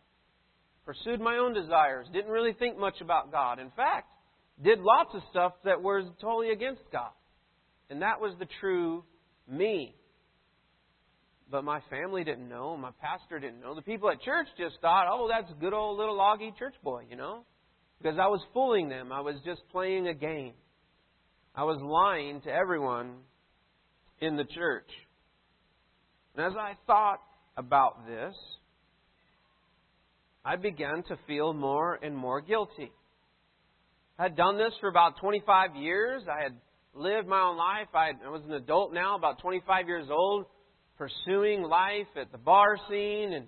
Pursued 0.85 1.21
my 1.21 1.37
own 1.37 1.55
desires, 1.55 2.07
didn't 2.13 2.31
really 2.31 2.53
think 2.55 2.79
much 2.79 3.01
about 3.01 3.31
God. 3.31 3.59
In 3.59 3.71
fact, 3.71 4.09
did 4.63 4.81
lots 4.81 5.11
of 5.15 5.23
stuff 5.31 5.53
that 5.65 5.81
was 5.81 6.05
totally 6.21 6.51
against 6.51 6.83
God. 6.93 7.11
And 7.89 8.03
that 8.03 8.21
was 8.21 8.35
the 8.39 8.47
true 8.61 9.05
me. 9.49 9.95
But 11.51 11.65
my 11.65 11.81
family 11.91 12.25
didn't 12.25 12.49
know. 12.49 12.77
My 12.77 12.91
pastor 13.01 13.39
didn't 13.39 13.61
know. 13.61 13.75
The 13.75 13.83
people 13.83 14.11
at 14.11 14.23
church 14.23 14.47
just 14.59 14.77
thought, 14.81 15.07
oh, 15.11 15.29
that's 15.29 15.53
good 15.61 15.73
old 15.75 15.99
little 15.99 16.19
Augie 16.19 16.57
church 16.59 16.75
boy, 16.83 17.05
you 17.11 17.17
know? 17.17 17.45
Because 18.03 18.19
I 18.19 18.27
was 18.27 18.41
fooling 18.53 18.89
them. 18.89 19.13
I 19.13 19.21
was 19.21 19.37
just 19.45 19.61
playing 19.71 20.09
a 20.09 20.15
game. 20.15 20.55
I 21.55 21.65
was 21.65 21.81
lying 21.81 22.41
to 22.43 22.51
everyone 22.51 23.13
in 24.21 24.37
the 24.37 24.45
church. 24.45 24.89
And 26.35 26.47
as 26.47 26.53
I 26.59 26.73
thought 26.87 27.21
about 27.57 28.07
this, 28.07 28.35
I 30.45 30.57
began 30.57 31.03
to 31.09 31.19
feel 31.27 31.53
more 31.53 31.99
and 32.03 32.17
more 32.17 32.41
guilty. 32.41 32.91
I 34.19 34.25
had 34.25 34.37
done 34.37 34.59
this 34.59 34.73
for 34.81 34.89
about 34.89 35.19
25 35.21 35.77
years. 35.77 36.23
I 36.29 36.43
had 36.43 36.57
lived 36.95 37.29
my 37.29 37.41
own 37.41 37.57
life. 37.57 37.89
I, 37.95 38.13
was 38.29 38.43
an 38.47 38.53
adult 38.53 38.93
now, 38.93 39.17
about 39.17 39.41
25 39.41 39.87
years 39.87 40.09
old, 40.11 40.47
pursuing 40.99 41.63
life 41.63 42.09
at 42.21 42.33
the 42.33 42.39
bar 42.39 42.77
scene 42.89 43.33
and 43.35 43.47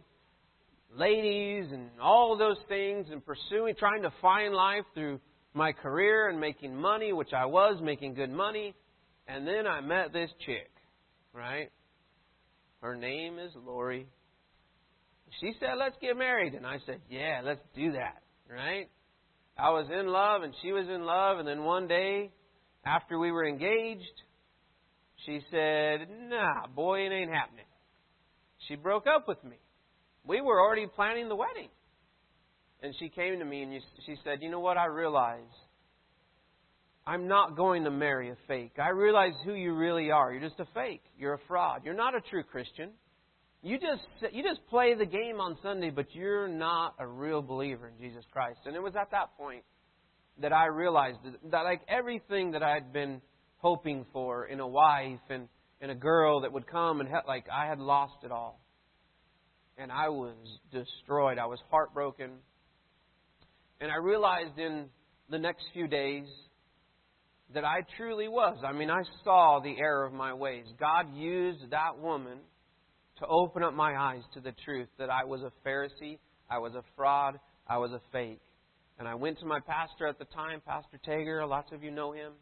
ladies 0.97 1.67
and 1.73 1.91
all 2.01 2.37
those 2.37 2.57
things 2.69 3.07
and 3.11 3.25
pursuing, 3.25 3.75
trying 3.79 4.03
to 4.03 4.13
find 4.21 4.55
life 4.55 4.85
through 4.95 5.21
my 5.53 5.73
career 5.73 6.29
and 6.29 6.41
making 6.41 6.75
money, 6.75 7.13
which 7.13 7.33
I 7.33 7.47
was 7.47 7.81
making 7.83 8.15
good 8.15 8.31
money. 8.31 8.75
And 9.29 9.47
then 9.47 9.67
I 9.67 9.81
met 9.81 10.13
this 10.13 10.31
chick, 10.45 10.71
right? 11.33 11.71
Her 12.81 12.97
name 12.97 13.39
is 13.39 13.53
Lori. 13.67 14.07
She 15.41 15.53
said, 15.59 15.71
let's 15.79 15.97
get 16.01 16.17
married. 16.17 16.55
And 16.55 16.67
I 16.67 16.79
said, 16.87 17.01
yeah, 17.09 17.41
let's 17.43 17.63
do 17.75 17.93
that, 17.93 18.23
right? 18.51 18.89
I 19.57 19.71
was 19.71 19.87
in 19.91 20.07
love 20.09 20.43
and 20.43 20.55
she 20.63 20.73
was 20.73 20.87
in 20.89 21.05
love. 21.05 21.39
And 21.39 21.49
then 21.49 21.65
one 21.65 21.89
day, 21.89 22.31
after 22.85 23.19
we 23.19 23.33
were 23.33 23.47
engaged, 23.47 24.23
She 25.27 25.41
said, 25.51 26.09
Nah, 26.29 26.67
boy, 26.75 27.07
it 27.07 27.13
ain't 27.13 27.31
happening. 27.33 27.65
She 28.69 28.77
broke 28.77 29.07
up 29.07 29.27
with 29.27 29.43
me. 29.45 29.57
We 30.27 30.41
were 30.41 30.61
already 30.61 30.87
planning 30.87 31.29
the 31.29 31.37
wedding. 31.37 31.69
And 32.83 32.95
she 32.99 33.09
came 33.09 33.39
to 33.39 33.45
me 33.45 33.63
and 33.63 33.81
she 34.05 34.17
said, 34.25 34.39
You 34.43 34.51
know 34.51 34.61
what? 34.61 34.77
I 34.77 34.87
realize 34.87 35.41
I'm 37.07 37.29
not 37.29 37.57
going 37.57 37.85
to 37.85 37.91
marry 37.91 38.31
a 38.31 38.37
fake. 38.49 38.75
I 38.79 38.91
realize 38.91 39.33
who 39.45 39.55
you 39.55 39.75
really 39.75 40.11
are. 40.11 40.33
You're 40.33 40.49
just 40.49 40.61
a 40.61 40.67
fake. 40.75 41.03
You're 41.19 41.35
a 41.35 41.39
fraud. 41.47 41.83
You're 41.85 41.95
not 41.95 42.15
a 42.15 42.21
true 42.21 42.43
Christian. 42.43 42.91
You 43.63 43.79
just 43.79 44.35
you 44.35 44.43
just 44.43 44.61
play 44.69 44.95
the 44.95 45.07
game 45.07 45.41
on 45.41 45.57
Sunday, 45.63 45.91
but 45.91 46.07
you're 46.15 46.49
not 46.49 46.95
a 46.99 47.07
real 47.07 47.41
believer 47.41 47.89
in 47.89 47.99
Jesus 47.99 48.25
Christ. 48.33 48.61
And 48.67 48.77
it 48.77 48.83
was 48.83 48.95
at 49.01 49.11
that 49.11 49.37
point 49.39 49.65
that 50.41 50.53
I 50.53 50.67
realized 50.67 51.19
that, 51.25 51.51
that 51.51 51.63
like 51.63 51.83
everything 51.89 52.53
that 52.53 52.63
I'd 52.63 52.93
been 52.93 53.21
hoping 53.59 54.05
for 54.13 54.47
in 54.47 54.61
a 54.61 54.67
wife 54.67 55.21
and 55.31 55.49
in 55.81 55.91
a 55.91 55.95
girl 55.95 56.43
that 56.43 56.53
would 56.53 56.67
come 56.67 57.01
and 57.01 57.09
help, 57.09 57.27
like 57.27 57.47
I 57.51 57.67
had 57.67 57.79
lost 57.79 58.25
it 58.25 58.31
all. 58.31 58.61
And 59.77 59.91
I 59.91 60.09
was 60.09 60.37
destroyed. 60.71 61.39
I 61.39 61.47
was 61.47 61.59
heartbroken. 61.71 62.31
And 63.81 63.91
I 63.91 63.97
realized 63.97 64.59
in 64.59 64.87
the 65.31 65.39
next 65.39 65.65
few 65.73 65.89
days 65.89 66.27
that 67.53 67.65
I 67.65 67.81
truly 67.97 68.29
was. 68.29 68.57
I 68.67 68.73
mean, 68.73 68.91
I 68.91 69.03
saw 69.25 69.61
the 69.61 69.77
error 69.79 70.05
of 70.05 70.13
my 70.13 70.33
ways. 70.33 70.65
God 70.79 71.15
used 71.15 71.71
that 71.71 71.99
woman 71.99 72.39
to 73.19 73.27
open 73.27 73.63
up 73.63 73.75
my 73.75 73.97
eyes 73.97 74.23
to 74.35 74.41
the 74.41 74.53
truth 74.65 74.89
that 74.99 75.11
I 75.11 75.25
was 75.25 75.43
a 75.43 75.69
Pharisee, 75.69 76.19
I 76.51 76.59
was 76.59 76.75
a 76.75 76.83
fraud, 76.97 77.39
I 77.69 77.79
was 77.79 77.93
a 77.93 78.01
fake. 78.13 78.41
And 78.99 79.09
I 79.09 79.15
went 79.15 79.39
to 79.41 79.47
my 79.47 79.61
pastor 79.61 80.07
at 80.07 80.19
the 80.19 80.25
time, 80.27 80.61
Pastor 80.65 81.01
Tager. 81.07 81.47
Lots 81.49 81.73
of 81.73 81.83
you 81.83 81.91
know 81.91 82.13
him. 82.13 82.33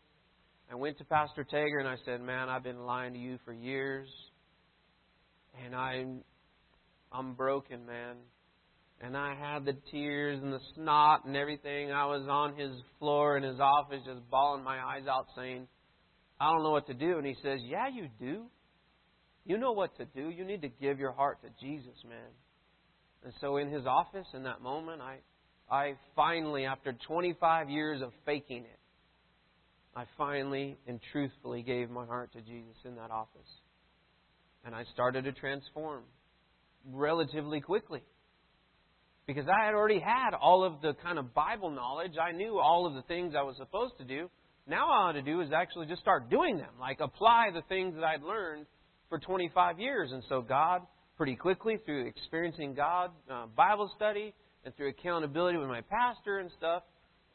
I 0.70 0.74
went 0.74 0.98
to 0.98 1.04
Pastor 1.04 1.44
Tager 1.44 1.78
and 1.78 1.88
I 1.88 1.96
said, 2.04 2.20
"Man, 2.20 2.48
I've 2.48 2.62
been 2.62 2.84
lying 2.84 3.14
to 3.14 3.18
you 3.18 3.38
for 3.44 3.52
years, 3.52 4.08
and 5.64 5.74
I'm 5.74 6.24
I'm 7.12 7.34
broken, 7.34 7.86
man." 7.86 8.16
And 9.00 9.16
I 9.16 9.34
had 9.34 9.64
the 9.64 9.74
tears 9.90 10.40
and 10.40 10.52
the 10.52 10.60
snot 10.74 11.24
and 11.24 11.36
everything. 11.36 11.90
I 11.90 12.06
was 12.06 12.26
on 12.28 12.56
his 12.56 12.80
floor 12.98 13.36
in 13.36 13.42
his 13.42 13.58
office, 13.58 14.04
just 14.04 14.28
bawling 14.30 14.62
my 14.62 14.80
eyes 14.80 15.06
out, 15.06 15.26
saying, 15.34 15.68
"I 16.38 16.52
don't 16.52 16.62
know 16.62 16.70
what 16.70 16.86
to 16.86 16.94
do." 16.94 17.18
And 17.18 17.26
he 17.26 17.34
says, 17.34 17.62
"Yeah, 17.64 17.88
you 17.88 18.08
do. 18.18 18.48
You 19.44 19.58
know 19.58 19.72
what 19.72 19.96
to 19.96 20.04
do. 20.04 20.30
You 20.30 20.44
need 20.44 20.62
to 20.62 20.68
give 20.68 21.00
your 21.00 21.12
heart 21.12 21.40
to 21.42 21.50
Jesus, 21.50 22.04
man." 22.04 22.32
And 23.24 23.34
so, 23.34 23.56
in 23.56 23.68
his 23.68 23.86
office, 23.86 24.32
in 24.34 24.44
that 24.44 24.60
moment, 24.60 25.02
I 25.02 25.20
I 25.70 25.96
finally, 26.14 26.66
after 26.66 26.92
25 26.92 27.70
years 27.70 28.02
of 28.02 28.12
faking 28.26 28.64
it, 28.64 28.78
I 29.96 30.04
finally 30.18 30.78
and 30.86 31.00
truthfully 31.12 31.62
gave 31.62 31.90
my 31.90 32.04
heart 32.04 32.32
to 32.32 32.42
Jesus 32.42 32.76
in 32.84 32.96
that 32.96 33.10
office. 33.10 33.60
And 34.64 34.74
I 34.74 34.84
started 34.84 35.24
to 35.24 35.32
transform 35.32 36.04
relatively 36.90 37.60
quickly. 37.60 38.02
Because 39.26 39.44
I 39.48 39.66
had 39.66 39.74
already 39.74 40.00
had 40.00 40.34
all 40.34 40.64
of 40.64 40.80
the 40.82 40.94
kind 41.02 41.18
of 41.18 41.32
Bible 41.32 41.70
knowledge. 41.70 42.12
I 42.20 42.32
knew 42.32 42.58
all 42.58 42.86
of 42.86 42.94
the 42.94 43.02
things 43.02 43.34
I 43.38 43.42
was 43.42 43.56
supposed 43.56 43.96
to 43.98 44.04
do. 44.04 44.28
Now 44.66 44.86
all 44.90 45.04
I 45.04 45.06
had 45.08 45.24
to 45.24 45.30
do 45.30 45.40
is 45.40 45.50
actually 45.54 45.86
just 45.86 46.00
start 46.00 46.30
doing 46.30 46.56
them, 46.56 46.70
like 46.80 47.00
apply 47.00 47.50
the 47.52 47.62
things 47.68 47.94
that 47.94 48.04
I'd 48.04 48.22
learned 48.22 48.66
for 49.08 49.18
25 49.18 49.78
years. 49.78 50.10
And 50.12 50.22
so 50.28 50.40
God, 50.40 50.82
pretty 51.16 51.36
quickly, 51.36 51.78
through 51.84 52.06
experiencing 52.06 52.74
God, 52.74 53.10
uh, 53.30 53.46
Bible 53.56 53.90
study, 53.96 54.34
and 54.64 54.74
through 54.76 54.88
accountability 54.88 55.58
with 55.58 55.68
my 55.68 55.80
pastor 55.82 56.38
and 56.38 56.50
stuff, 56.56 56.82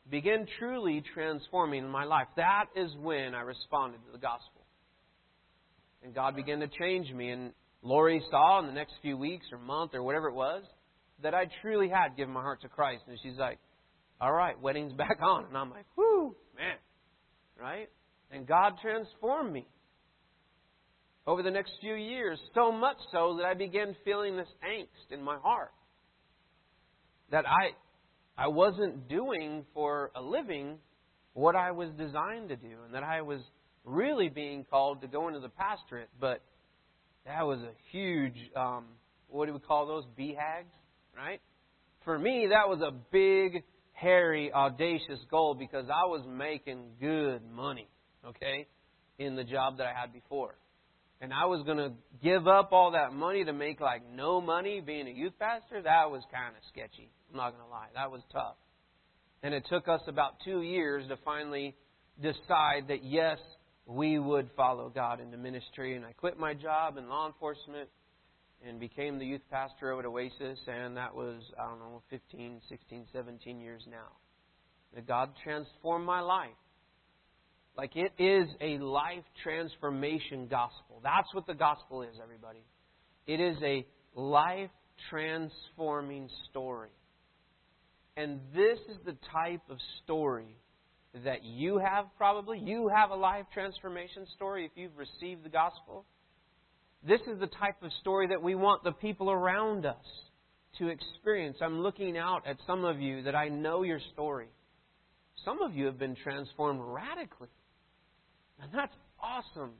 began 0.10 0.46
truly 0.60 1.04
transforming 1.14 1.88
my 1.90 2.06
life. 2.06 2.28
That 2.38 2.66
is 2.76 2.90
when 3.02 3.36
I 3.36 3.42
responded 3.42 3.98
to 4.06 4.12
the 4.12 4.18
gospel. 4.18 4.62
And 6.04 6.14
God 6.14 6.36
began 6.36 6.60
to 6.60 6.68
change 6.68 7.12
me. 7.12 7.30
And 7.32 7.52
Lori 7.88 8.22
saw 8.30 8.60
in 8.60 8.68
the 8.68 8.74
next 8.74 8.94
few 9.02 9.18
weeks 9.18 9.46
or 9.52 9.58
month 9.58 9.94
or 9.94 10.04
whatever 10.04 10.28
it 10.28 10.36
was 10.36 10.64
that 11.24 11.34
I 11.34 11.46
truly 11.62 11.90
had 11.90 12.16
given 12.16 12.34
my 12.34 12.42
heart 12.42 12.62
to 12.62 12.68
Christ. 12.68 13.04
And 13.08 13.18
she's 13.24 13.38
like, 13.38 13.60
all 14.20 14.32
right, 14.32 14.60
wedding's 14.60 14.94
back 14.98 15.20
on. 15.22 15.46
And 15.46 15.58
I'm 15.58 15.70
like, 15.70 15.86
whoo, 15.96 16.36
man. 16.56 16.76
Right? 17.60 17.90
And 18.32 18.46
God 18.46 18.74
transformed 18.82 19.54
me 19.54 19.68
over 21.26 21.44
the 21.44 21.52
next 21.52 21.72
few 21.82 21.96
years, 21.96 22.40
so 22.54 22.72
much 22.72 22.98
so 23.12 23.38
that 23.38 23.46
I 23.46 23.54
began 23.54 23.96
feeling 24.06 24.38
this 24.38 24.48
angst 24.64 25.14
in 25.14 25.24
my 25.24 25.38
heart 25.38 25.72
that 27.32 27.46
I 27.46 27.72
I 28.42 28.48
wasn't 28.48 29.10
doing 29.10 29.66
for 29.74 30.12
a 30.16 30.22
living 30.22 30.78
what 31.34 31.56
I 31.56 31.72
was 31.72 31.90
designed 31.98 32.50
to 32.50 32.56
do, 32.56 32.78
and 32.86 32.94
that 32.94 33.04
I 33.04 33.22
was 33.22 33.42
really 33.84 34.30
being 34.30 34.66
called 34.70 35.02
to 35.02 35.08
go 35.08 35.28
into 35.28 35.40
the 35.40 35.50
pastorate. 35.50 36.10
But 36.20 36.42
that 37.28 37.46
was 37.46 37.60
a 37.60 37.74
huge 37.92 38.38
um, 38.56 38.86
what 39.30 39.48
do 39.48 39.54
we 39.54 39.60
call 39.60 39.86
those 39.88 40.06
BHAGs, 40.18 40.72
right? 41.16 41.42
For 42.04 42.18
me, 42.18 42.48
that 42.50 42.70
was 42.70 42.82
a 42.82 42.92
big, 43.12 43.64
hairy, 43.94 44.52
audacious 44.54 45.20
goal 45.30 45.54
because 45.54 45.86
I 45.90 46.06
was 46.06 46.26
making 46.28 46.84
good 47.00 47.42
money, 47.52 47.88
okay, 48.26 48.68
in 49.20 49.36
the 49.36 49.44
job 49.44 49.78
that 49.78 49.88
I 49.88 50.00
had 50.00 50.14
before. 50.14 50.56
And 51.20 51.34
I 51.34 51.46
was 51.46 51.64
going 51.66 51.78
to 51.78 51.92
give 52.24 52.48
up 52.48 52.72
all 52.72 52.92
that 52.92 53.12
money 53.12 53.44
to 53.44 53.52
make 53.52 53.82
like 53.82 54.04
no 54.14 54.40
money 54.40 54.82
being 54.82 55.08
a 55.08 55.12
youth 55.12 55.34
pastor. 55.40 55.82
That 55.82 56.12
was 56.12 56.22
kind 56.32 56.56
of 56.56 56.62
sketchy. 56.72 57.10
I'm 57.32 57.38
not 57.38 57.52
going 57.52 57.64
to 57.64 57.70
lie. 57.70 57.88
That 57.96 58.12
was 58.12 58.22
tough. 58.32 58.56
And 59.42 59.54
it 59.54 59.66
took 59.68 59.88
us 59.88 60.02
about 60.08 60.36
two 60.46 60.62
years 60.62 61.08
to 61.10 61.18
finally 61.26 61.76
decide 62.22 62.88
that, 62.90 63.04
yes, 63.04 63.40
we 63.88 64.20
would 64.20 64.50
follow 64.56 64.90
God 64.94 65.22
into 65.22 65.38
ministry. 65.38 65.96
And 65.96 66.06
I 66.06 66.12
quit 66.12 66.38
my 66.38 66.54
job 66.54 66.98
in 66.98 67.08
law 67.08 67.26
enforcement 67.26 67.90
and 68.68 68.80
became 68.80 69.18
the 69.18 69.26
youth 69.26 69.42
pastor 69.50 69.92
over 69.92 70.02
at 70.02 70.06
Oasis. 70.06 70.60
And 70.68 70.98
that 70.98 71.16
was, 71.16 71.42
I 71.60 71.68
don't 71.68 71.80
know, 71.80 72.02
15, 72.10 72.62
16, 72.70 73.06
17 73.14 73.60
years 73.62 73.82
now. 73.90 74.12
That 74.94 75.08
God 75.08 75.30
transformed 75.44 76.06
my 76.06 76.20
life. 76.20 76.50
Like 77.78 77.92
it 77.96 78.12
is 78.18 78.48
a 78.60 78.80
life 78.80 79.24
transformation 79.44 80.48
gospel. 80.50 81.00
That's 81.04 81.32
what 81.34 81.46
the 81.46 81.54
gospel 81.54 82.02
is, 82.02 82.16
everybody. 82.22 82.64
It 83.28 83.40
is 83.40 83.58
a 83.62 83.86
life 84.16 84.72
transforming 85.10 86.30
story. 86.50 86.90
And 88.16 88.40
this 88.56 88.80
is 88.90 88.98
the 89.06 89.16
type 89.32 89.62
of 89.70 89.78
story 90.04 90.58
that 91.24 91.44
you 91.44 91.78
have 91.78 92.06
probably. 92.18 92.60
You 92.60 92.90
have 92.90 93.12
a 93.12 93.16
life 93.16 93.46
transformation 93.54 94.26
story 94.36 94.66
if 94.66 94.72
you've 94.76 94.98
received 94.98 95.44
the 95.44 95.50
gospel. 95.50 96.06
This 97.08 97.22
is 97.22 97.40
the 97.40 97.48
type 97.48 97.82
of 97.82 97.92
story 98.02 98.28
that 98.28 98.42
we 98.42 98.56
want 98.56 98.84
the 98.84 98.92
people 98.92 99.30
around 99.30 99.86
us 99.86 99.96
to 100.80 100.88
experience. 100.88 101.58
I'm 101.62 101.82
looking 101.82 102.18
out 102.18 102.46
at 102.48 102.58
some 102.66 102.86
of 102.86 103.00
you 103.00 103.24
that 103.24 103.36
I 103.36 103.50
know 103.50 103.84
your 103.84 104.00
story. 104.14 104.48
Some 105.46 105.62
of 105.62 105.74
you 105.74 105.86
have 105.86 106.00
been 106.00 106.16
transformed 106.16 106.82
radically. 106.82 107.50
And 108.62 108.72
that's 108.74 108.96
awesome. 109.22 109.74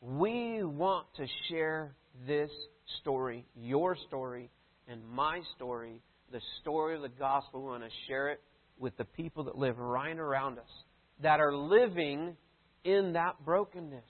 We 0.00 0.62
want 0.62 1.06
to 1.16 1.26
share 1.48 1.94
this 2.26 2.50
story, 3.00 3.44
your 3.56 3.96
story, 4.08 4.50
and 4.88 5.06
my 5.08 5.40
story 5.56 6.00
the 6.32 6.40
story 6.60 6.94
of 6.94 7.02
the 7.02 7.08
gospel. 7.08 7.62
We 7.62 7.68
want 7.68 7.82
to 7.82 7.90
share 8.06 8.28
it 8.30 8.40
with 8.80 8.96
the 8.96 9.04
people 9.04 9.44
that 9.44 9.56
live 9.56 9.78
right 9.78 10.18
around 10.18 10.58
us, 10.58 10.70
that 11.22 11.38
are 11.38 11.54
living 11.54 12.36
in 12.82 13.12
that 13.12 13.44
brokenness. 13.44 14.02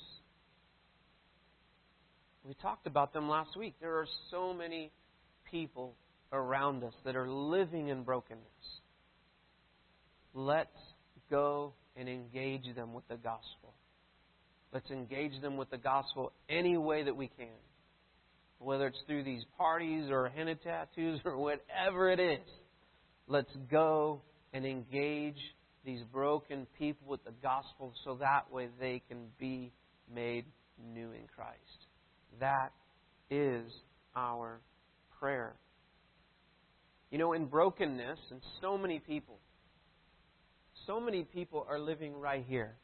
We 2.45 2.55
talked 2.55 2.87
about 2.87 3.13
them 3.13 3.29
last 3.29 3.57
week. 3.57 3.75
There 3.81 3.99
are 3.99 4.07
so 4.31 4.55
many 4.55 4.91
people 5.51 5.95
around 6.33 6.83
us 6.85 6.95
that 7.05 7.17
are 7.17 7.29
living 7.29 7.89
in 7.89 8.03
brokenness. 8.03 8.47
Let's 10.33 10.71
go 11.29 11.75
and 11.97 12.09
engage 12.09 12.75
them 12.75 12.95
with 12.95 13.07
the 13.09 13.17
gospel. 13.17 13.75
Let's 14.73 14.91
engage 14.91 15.39
them 15.43 15.57
with 15.59 15.69
the 15.71 15.79
gospel 15.79 16.33
any 16.49 16.79
way 16.79 17.03
that 17.03 17.17
we 17.17 17.29
can 17.37 17.49
whether 18.61 18.87
it's 18.87 18.99
through 19.07 19.25
these 19.25 19.43
parties 19.57 20.11
or 20.11 20.29
henna 20.29 20.55
tattoos 20.55 21.21
or 21.25 21.37
whatever 21.37 22.11
it 22.11 22.21
is. 22.21 22.47
Let's 23.27 23.51
go 23.71 24.21
and 24.53 24.65
engage 24.67 25.39
these 25.85 26.01
broken 26.13 26.67
people 26.79 27.09
with 27.09 27.25
the 27.25 27.33
gospel 27.43 27.93
so 28.05 28.17
that 28.17 28.51
way 28.53 28.69
they 28.79 29.03
can 29.09 29.27
be 29.39 29.73
made 30.13 30.45
new 30.95 31.13
in 31.13 31.27
Christ. 31.35 31.87
That 32.39 32.73
is 33.31 33.71
our 34.15 34.61
prayer. 35.19 35.55
You 37.11 37.19
know, 37.19 37.33
in 37.33 37.47
brokenness, 37.47 38.19
and 38.31 38.41
so 38.61 38.77
many 38.77 38.99
people, 38.99 39.39
so 40.87 41.01
many 41.01 41.25
people 41.25 41.67
are 41.69 41.79
living 41.79 42.15
right 42.15 42.45
here. 42.49 42.77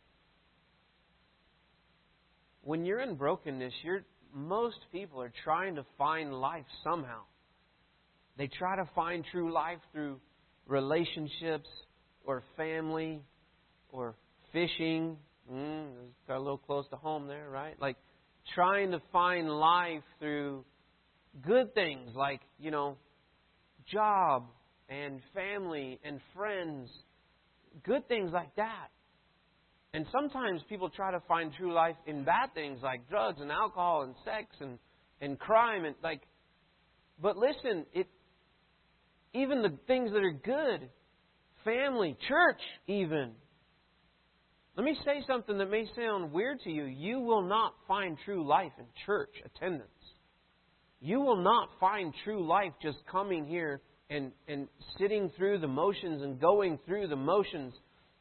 When 2.62 2.84
you're 2.84 3.00
in 3.00 3.14
brokenness, 3.14 3.72
you're 3.84 4.02
most 4.34 4.78
people 4.92 5.22
are 5.22 5.32
trying 5.44 5.76
to 5.76 5.86
find 5.96 6.34
life 6.34 6.66
somehow. 6.84 7.22
They 8.36 8.48
try 8.48 8.76
to 8.76 8.88
find 8.94 9.24
true 9.32 9.50
life 9.52 9.78
through 9.92 10.20
relationships 10.66 11.68
or 12.24 12.42
family 12.56 13.22
or 13.90 14.14
fishing 14.52 15.16
Mm, 15.52 16.08
got 16.26 16.36
a 16.36 16.40
little 16.40 16.58
close 16.58 16.86
to 16.90 16.96
home 16.96 17.28
there, 17.28 17.48
right? 17.48 17.80
Like 17.80 17.96
trying 18.54 18.90
to 18.90 19.00
find 19.12 19.48
life 19.48 20.02
through 20.18 20.64
good 21.46 21.72
things 21.74 22.10
like, 22.14 22.40
you 22.58 22.70
know, 22.70 22.96
job 23.90 24.46
and 24.88 25.20
family 25.34 26.00
and 26.04 26.20
friends. 26.34 26.88
Good 27.84 28.08
things 28.08 28.30
like 28.32 28.54
that. 28.56 28.88
And 29.94 30.04
sometimes 30.10 30.62
people 30.68 30.90
try 30.90 31.12
to 31.12 31.20
find 31.28 31.52
true 31.56 31.72
life 31.72 31.96
in 32.06 32.24
bad 32.24 32.52
things 32.54 32.80
like 32.82 33.08
drugs 33.08 33.38
and 33.40 33.52
alcohol 33.52 34.02
and 34.02 34.14
sex 34.24 34.48
and, 34.60 34.78
and 35.20 35.38
crime 35.38 35.84
and 35.84 35.94
like 36.02 36.22
but 37.22 37.38
listen, 37.38 37.86
it 37.94 38.08
even 39.36 39.62
the 39.62 39.72
things 39.86 40.10
that 40.12 40.22
are 40.22 40.32
good, 40.32 40.88
family, 41.64 42.16
church 42.28 42.60
even. 42.86 43.32
Let 44.76 44.84
me 44.84 44.96
say 45.04 45.22
something 45.26 45.56
that 45.58 45.70
may 45.70 45.86
sound 45.96 46.32
weird 46.32 46.60
to 46.64 46.70
you. 46.70 46.84
You 46.84 47.20
will 47.20 47.42
not 47.42 47.74
find 47.88 48.16
true 48.24 48.46
life 48.46 48.72
in 48.78 48.84
church 49.06 49.30
attendance. 49.44 49.88
You 51.00 51.20
will 51.20 51.42
not 51.42 51.68
find 51.80 52.12
true 52.24 52.46
life 52.46 52.72
just 52.82 52.98
coming 53.10 53.46
here 53.46 53.80
and, 54.10 54.32
and 54.48 54.68
sitting 54.98 55.30
through 55.36 55.58
the 55.58 55.66
motions 55.66 56.22
and 56.22 56.40
going 56.40 56.78
through 56.86 57.08
the 57.08 57.16
motions. 57.16 57.74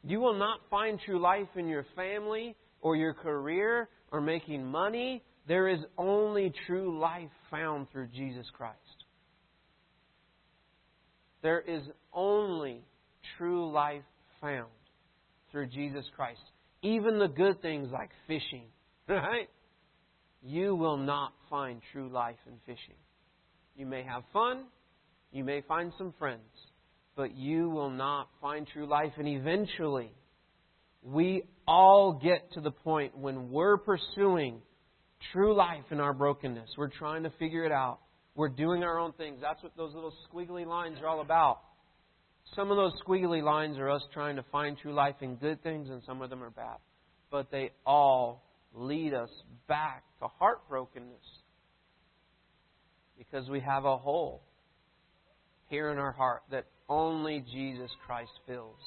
You 0.03 0.19
will 0.19 0.37
not 0.37 0.59
find 0.69 0.99
true 1.05 1.19
life 1.19 1.47
in 1.55 1.67
your 1.67 1.85
family 1.95 2.55
or 2.81 2.95
your 2.95 3.13
career 3.13 3.89
or 4.11 4.21
making 4.21 4.65
money. 4.65 5.23
There 5.47 5.67
is 5.67 5.79
only 5.97 6.53
true 6.67 6.99
life 6.99 7.29
found 7.51 7.91
through 7.91 8.07
Jesus 8.15 8.45
Christ. 8.53 8.79
There 11.45 11.61
is 11.61 11.83
only 12.11 12.81
true 13.37 13.71
life 13.71 14.01
found 14.41 14.71
through 15.51 15.67
Jesus 15.67 16.03
Christ. 16.15 16.39
Even 16.81 17.19
the 17.19 17.27
good 17.27 17.61
things 17.61 17.89
like 17.93 18.09
fishing, 18.25 18.63
right? 19.07 19.47
You 20.41 20.73
will 20.73 20.97
not 20.97 21.33
find 21.47 21.81
true 21.91 22.09
life 22.09 22.39
in 22.47 22.53
fishing. 22.65 22.95
You 23.77 23.85
may 23.85 24.01
have 24.01 24.23
fun, 24.33 24.63
you 25.31 25.43
may 25.43 25.61
find 25.61 25.93
some 25.99 26.15
friends, 26.17 26.41
but 27.15 27.35
you 27.35 27.69
will 27.69 27.91
not 27.91 28.27
find 28.41 28.65
true 28.73 28.87
life. 28.87 29.11
And 29.19 29.27
eventually, 29.27 30.13
we 31.03 31.43
all 31.67 32.13
get 32.13 32.53
to 32.53 32.59
the 32.59 32.71
point 32.71 33.15
when 33.15 33.51
we're 33.51 33.77
pursuing 33.77 34.63
true 35.31 35.53
life 35.53 35.85
in 35.91 35.99
our 35.99 36.13
brokenness. 36.15 36.71
We're 36.75 36.89
trying 36.89 37.21
to 37.21 37.31
figure 37.37 37.65
it 37.65 37.71
out. 37.71 37.99
We're 38.35 38.49
doing 38.49 38.83
our 38.83 38.99
own 38.99 39.13
things. 39.13 39.39
That's 39.41 39.63
what 39.63 39.75
those 39.77 39.93
little 39.93 40.13
squiggly 40.29 40.65
lines 40.65 40.97
are 41.01 41.07
all 41.07 41.21
about. 41.21 41.61
Some 42.55 42.69
of 42.69 42.77
those 42.77 42.93
squiggly 43.05 43.41
lines 43.41 43.77
are 43.77 43.89
us 43.89 44.03
trying 44.13 44.35
to 44.35 44.43
find 44.51 44.77
true 44.77 44.93
life 44.93 45.15
in 45.21 45.35
good 45.35 45.63
things, 45.63 45.89
and 45.89 46.01
some 46.05 46.21
of 46.21 46.29
them 46.29 46.43
are 46.43 46.49
bad. 46.49 46.77
But 47.31 47.49
they 47.49 47.71
all 47.85 48.43
lead 48.73 49.13
us 49.13 49.29
back 49.67 50.03
to 50.19 50.27
heartbrokenness 50.41 51.15
because 53.17 53.49
we 53.49 53.61
have 53.61 53.85
a 53.85 53.97
hole 53.97 54.41
here 55.69 55.89
in 55.89 55.97
our 55.97 56.11
heart 56.11 56.43
that 56.51 56.65
only 56.89 57.43
Jesus 57.51 57.89
Christ 58.05 58.31
fills. 58.45 58.77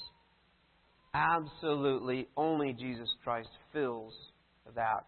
Absolutely, 1.14 2.28
only 2.36 2.74
Jesus 2.74 3.08
Christ 3.24 3.48
fills 3.72 4.12
that 4.76 5.06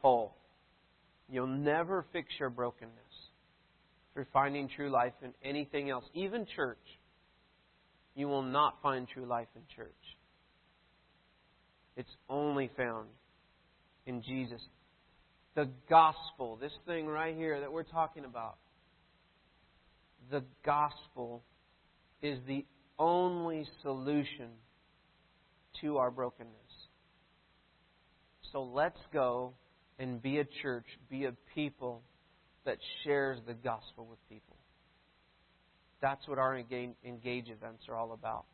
hole. 0.00 0.36
You'll 1.28 1.46
never 1.46 2.06
fix 2.12 2.28
your 2.38 2.50
brokenness 2.50 2.92
through 4.14 4.26
finding 4.32 4.68
true 4.68 4.90
life 4.90 5.14
in 5.22 5.32
anything 5.42 5.90
else, 5.90 6.04
even 6.14 6.46
church. 6.56 6.78
You 8.14 8.28
will 8.28 8.42
not 8.42 8.76
find 8.82 9.08
true 9.08 9.24
life 9.24 9.48
in 9.56 9.62
church. 9.74 9.88
It's 11.96 12.14
only 12.28 12.70
found 12.76 13.08
in 14.06 14.22
Jesus. 14.22 14.60
The 15.54 15.68
gospel, 15.88 16.56
this 16.56 16.72
thing 16.86 17.06
right 17.06 17.34
here 17.34 17.60
that 17.60 17.72
we're 17.72 17.82
talking 17.82 18.24
about, 18.24 18.56
the 20.30 20.42
gospel 20.64 21.42
is 22.22 22.38
the 22.46 22.64
only 22.98 23.66
solution 23.82 24.50
to 25.80 25.98
our 25.98 26.10
brokenness. 26.10 26.52
So 28.52 28.62
let's 28.62 28.98
go 29.12 29.54
and 29.98 30.22
be 30.22 30.38
a 30.38 30.44
church, 30.62 30.86
be 31.10 31.24
a 31.24 31.32
people 31.54 32.02
that 32.64 32.78
shares 33.04 33.38
the 33.46 33.54
gospel 33.54 34.06
with 34.08 34.18
people. 34.28 34.56
That's 36.00 36.26
what 36.26 36.38
our 36.38 36.56
engage, 36.56 36.90
engage 37.04 37.48
events 37.48 37.84
are 37.88 37.96
all 37.96 38.12
about. 38.12 38.44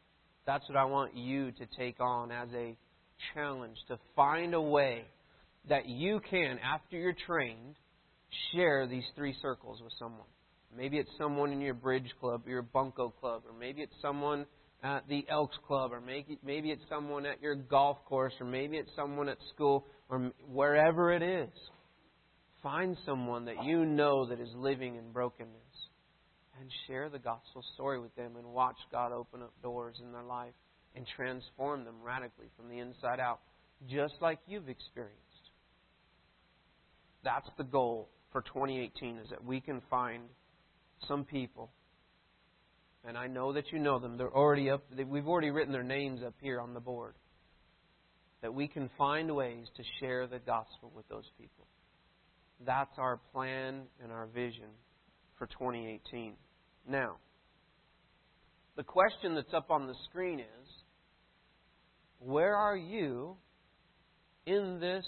That's 0.46 0.68
what 0.68 0.76
I 0.76 0.84
want 0.84 1.16
you 1.16 1.52
to 1.52 1.66
take 1.78 2.00
on 2.00 2.30
as 2.30 2.48
a 2.54 2.76
challenge 3.34 3.76
to 3.88 3.98
find 4.14 4.54
a 4.54 4.60
way 4.60 5.04
that 5.68 5.86
you 5.86 6.20
can, 6.30 6.58
after 6.58 6.96
you're 6.96 7.16
trained, 7.26 7.76
share 8.52 8.86
these 8.86 9.04
three 9.16 9.34
circles 9.40 9.80
with 9.82 9.92
someone. 9.98 10.26
Maybe 10.76 10.98
it's 10.98 11.10
someone 11.18 11.52
in 11.52 11.60
your 11.60 11.74
bridge 11.74 12.10
club, 12.20 12.42
your 12.46 12.62
bunco 12.62 13.10
club, 13.20 13.42
or 13.46 13.58
maybe 13.58 13.82
it's 13.82 13.94
someone 14.02 14.46
at 14.82 15.08
the 15.08 15.24
Elks 15.28 15.56
Club, 15.66 15.92
or 15.92 16.00
maybe, 16.00 16.38
maybe 16.44 16.70
it's 16.70 16.84
someone 16.88 17.26
at 17.26 17.42
your 17.42 17.54
golf 17.54 17.98
course, 18.04 18.34
or 18.40 18.46
maybe 18.46 18.76
it's 18.76 18.90
someone 18.94 19.28
at 19.28 19.38
school, 19.54 19.84
or 20.08 20.30
wherever 20.50 21.12
it 21.12 21.22
is. 21.22 21.48
Find 22.62 22.96
someone 23.06 23.44
that 23.46 23.64
you 23.64 23.84
know 23.84 24.26
that 24.26 24.40
is 24.40 24.48
living 24.56 24.96
in 24.96 25.12
brokenness 25.12 25.52
and 26.60 26.70
share 26.86 27.08
the 27.08 27.18
gospel 27.18 27.62
story 27.74 28.00
with 28.00 28.14
them 28.16 28.36
and 28.36 28.46
watch 28.46 28.76
God 28.90 29.12
open 29.12 29.42
up 29.42 29.52
doors 29.62 29.96
in 30.02 30.12
their 30.12 30.24
life 30.24 30.54
and 30.96 31.06
transform 31.16 31.84
them 31.84 31.96
radically 32.02 32.46
from 32.56 32.68
the 32.68 32.78
inside 32.78 33.20
out, 33.20 33.40
just 33.88 34.14
like 34.20 34.40
you've 34.46 34.68
experienced. 34.68 35.22
That's 37.22 37.48
the 37.56 37.64
goal 37.64 38.08
for 38.32 38.42
2018 38.42 39.18
is 39.18 39.30
that 39.30 39.44
we 39.44 39.60
can 39.60 39.80
find 39.88 40.24
some 41.06 41.24
people 41.24 41.70
and 43.08 43.16
I 43.16 43.26
know 43.26 43.52
that 43.52 43.72
you 43.72 43.78
know 43.78 43.98
them. 43.98 44.16
They're 44.18 44.34
already 44.34 44.70
up. 44.70 44.84
We've 44.94 45.26
already 45.26 45.50
written 45.50 45.72
their 45.72 45.82
names 45.82 46.20
up 46.26 46.34
here 46.40 46.60
on 46.60 46.74
the 46.74 46.80
board. 46.80 47.14
That 48.42 48.52
we 48.52 48.68
can 48.68 48.90
find 48.98 49.34
ways 49.34 49.66
to 49.76 49.82
share 49.98 50.26
the 50.26 50.38
gospel 50.38 50.92
with 50.94 51.08
those 51.08 51.24
people. 51.38 51.66
That's 52.64 52.98
our 52.98 53.18
plan 53.32 53.82
and 54.02 54.10
our 54.10 54.26
vision 54.26 54.68
for 55.38 55.46
2018. 55.46 56.34
Now, 56.88 57.16
the 58.76 58.82
question 58.82 59.34
that's 59.34 59.54
up 59.54 59.70
on 59.70 59.86
the 59.86 59.94
screen 60.08 60.40
is 60.40 60.68
where 62.20 62.56
are 62.56 62.76
you 62.76 63.36
in 64.46 64.78
this? 64.80 65.04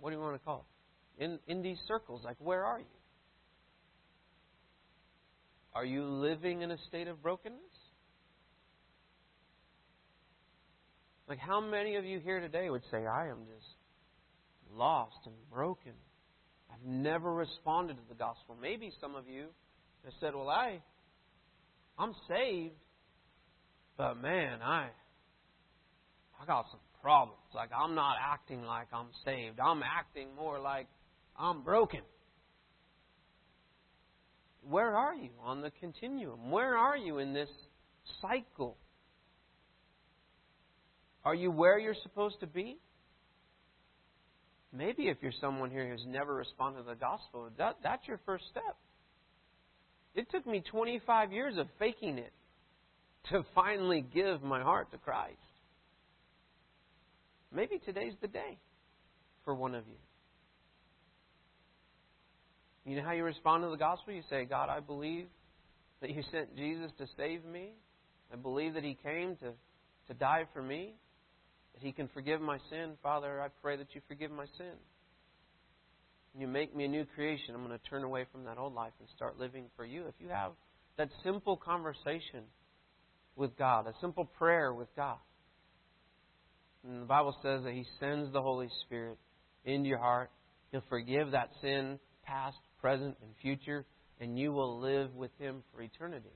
What 0.00 0.10
do 0.10 0.16
you 0.16 0.22
want 0.22 0.36
to 0.36 0.44
call 0.44 0.64
it? 1.18 1.24
In, 1.24 1.38
in 1.48 1.62
these 1.62 1.78
circles, 1.86 2.22
like 2.24 2.36
where 2.38 2.64
are 2.64 2.78
you? 2.78 2.84
Are 5.74 5.84
you 5.84 6.04
living 6.04 6.62
in 6.62 6.70
a 6.70 6.78
state 6.88 7.08
of 7.08 7.22
brokenness? 7.22 7.60
Like, 11.28 11.38
how 11.38 11.60
many 11.60 11.96
of 11.96 12.06
you 12.06 12.20
here 12.20 12.40
today 12.40 12.70
would 12.70 12.82
say, 12.90 13.06
I 13.06 13.28
am 13.28 13.44
just 13.54 13.66
lost 14.74 15.18
and 15.26 15.34
broken. 15.52 15.92
I've 16.70 16.84
never 16.86 17.32
responded 17.32 17.94
to 17.94 18.02
the 18.08 18.14
gospel. 18.14 18.56
Maybe 18.60 18.92
some 19.00 19.14
of 19.14 19.28
you 19.28 19.46
have 20.04 20.12
said, 20.20 20.34
Well, 20.34 20.48
I 20.48 20.80
I'm 21.98 22.14
saved, 22.28 22.74
but 23.96 24.20
man, 24.20 24.62
I 24.62 24.88
I 26.40 26.46
got 26.46 26.66
some 26.70 26.80
problems. 27.02 27.40
Like 27.54 27.70
I'm 27.76 27.94
not 27.94 28.16
acting 28.22 28.62
like 28.62 28.88
I'm 28.92 29.08
saved. 29.24 29.58
I'm 29.60 29.82
acting 29.82 30.28
more 30.36 30.58
like 30.58 30.86
I'm 31.36 31.62
broken. 31.62 32.00
Where 34.68 34.94
are 34.94 35.14
you 35.14 35.30
on 35.42 35.62
the 35.62 35.70
continuum? 35.80 36.50
Where 36.50 36.76
are 36.76 36.96
you 36.96 37.18
in 37.18 37.32
this 37.32 37.48
cycle? 38.20 38.76
Are 41.24 41.34
you 41.34 41.50
where 41.50 41.78
you're 41.78 41.96
supposed 42.02 42.40
to 42.40 42.46
be? 42.46 42.78
Maybe 44.72 45.08
if 45.08 45.16
you're 45.22 45.32
someone 45.40 45.70
here 45.70 45.88
who's 45.88 46.04
never 46.06 46.34
responded 46.34 46.82
to 46.82 46.90
the 46.90 46.94
gospel, 46.94 47.48
that, 47.56 47.76
that's 47.82 48.06
your 48.06 48.20
first 48.26 48.44
step. 48.50 48.76
It 50.14 50.30
took 50.30 50.46
me 50.46 50.62
25 50.70 51.32
years 51.32 51.56
of 51.56 51.66
faking 51.78 52.18
it 52.18 52.32
to 53.30 53.44
finally 53.54 54.04
give 54.12 54.42
my 54.42 54.62
heart 54.62 54.90
to 54.92 54.98
Christ. 54.98 55.36
Maybe 57.52 57.80
today's 57.84 58.14
the 58.20 58.28
day 58.28 58.58
for 59.44 59.54
one 59.54 59.74
of 59.74 59.84
you. 59.86 59.94
You 62.84 62.96
know 62.96 63.04
how 63.04 63.12
you 63.12 63.24
respond 63.24 63.62
to 63.64 63.70
the 63.70 63.76
gospel? 63.76 64.12
You 64.12 64.22
say, 64.28 64.44
God, 64.44 64.68
I 64.68 64.80
believe 64.80 65.26
that 66.00 66.10
you 66.10 66.22
sent 66.30 66.56
Jesus 66.56 66.90
to 66.98 67.06
save 67.16 67.44
me. 67.44 67.72
I 68.32 68.36
believe 68.36 68.74
that 68.74 68.84
he 68.84 68.96
came 69.02 69.36
to, 69.36 69.52
to 70.08 70.14
die 70.14 70.44
for 70.52 70.62
me 70.62 70.94
that 71.78 71.86
He 71.86 71.92
can 71.92 72.08
forgive 72.08 72.40
my 72.40 72.58
sin. 72.70 72.94
Father, 73.02 73.40
I 73.40 73.48
pray 73.62 73.76
that 73.76 73.88
you 73.94 74.00
forgive 74.08 74.30
my 74.30 74.46
sin. 74.56 74.74
You 76.36 76.46
make 76.46 76.74
me 76.74 76.84
a 76.84 76.88
new 76.88 77.04
creation. 77.14 77.54
I'm 77.54 77.64
going 77.64 77.78
to 77.78 77.90
turn 77.90 78.04
away 78.04 78.26
from 78.30 78.44
that 78.44 78.58
old 78.58 78.74
life 78.74 78.92
and 79.00 79.08
start 79.16 79.38
living 79.38 79.66
for 79.76 79.84
you. 79.84 80.06
If 80.06 80.14
you 80.20 80.28
have 80.28 80.52
that 80.96 81.08
simple 81.24 81.56
conversation 81.56 82.44
with 83.36 83.56
God, 83.56 83.86
a 83.86 83.92
simple 84.00 84.24
prayer 84.24 84.72
with 84.72 84.88
God, 84.96 85.18
And 86.84 87.02
the 87.02 87.06
Bible 87.06 87.36
says 87.42 87.64
that 87.64 87.72
He 87.72 87.84
sends 88.00 88.32
the 88.32 88.42
Holy 88.42 88.68
Spirit 88.84 89.18
into 89.64 89.88
your 89.88 89.98
heart. 89.98 90.30
He'll 90.70 90.84
forgive 90.88 91.32
that 91.32 91.50
sin, 91.60 91.98
past, 92.24 92.58
present, 92.80 93.16
and 93.22 93.30
future, 93.42 93.84
and 94.20 94.38
you 94.38 94.52
will 94.52 94.80
live 94.80 95.14
with 95.14 95.30
Him 95.38 95.62
for 95.72 95.82
eternity. 95.82 96.28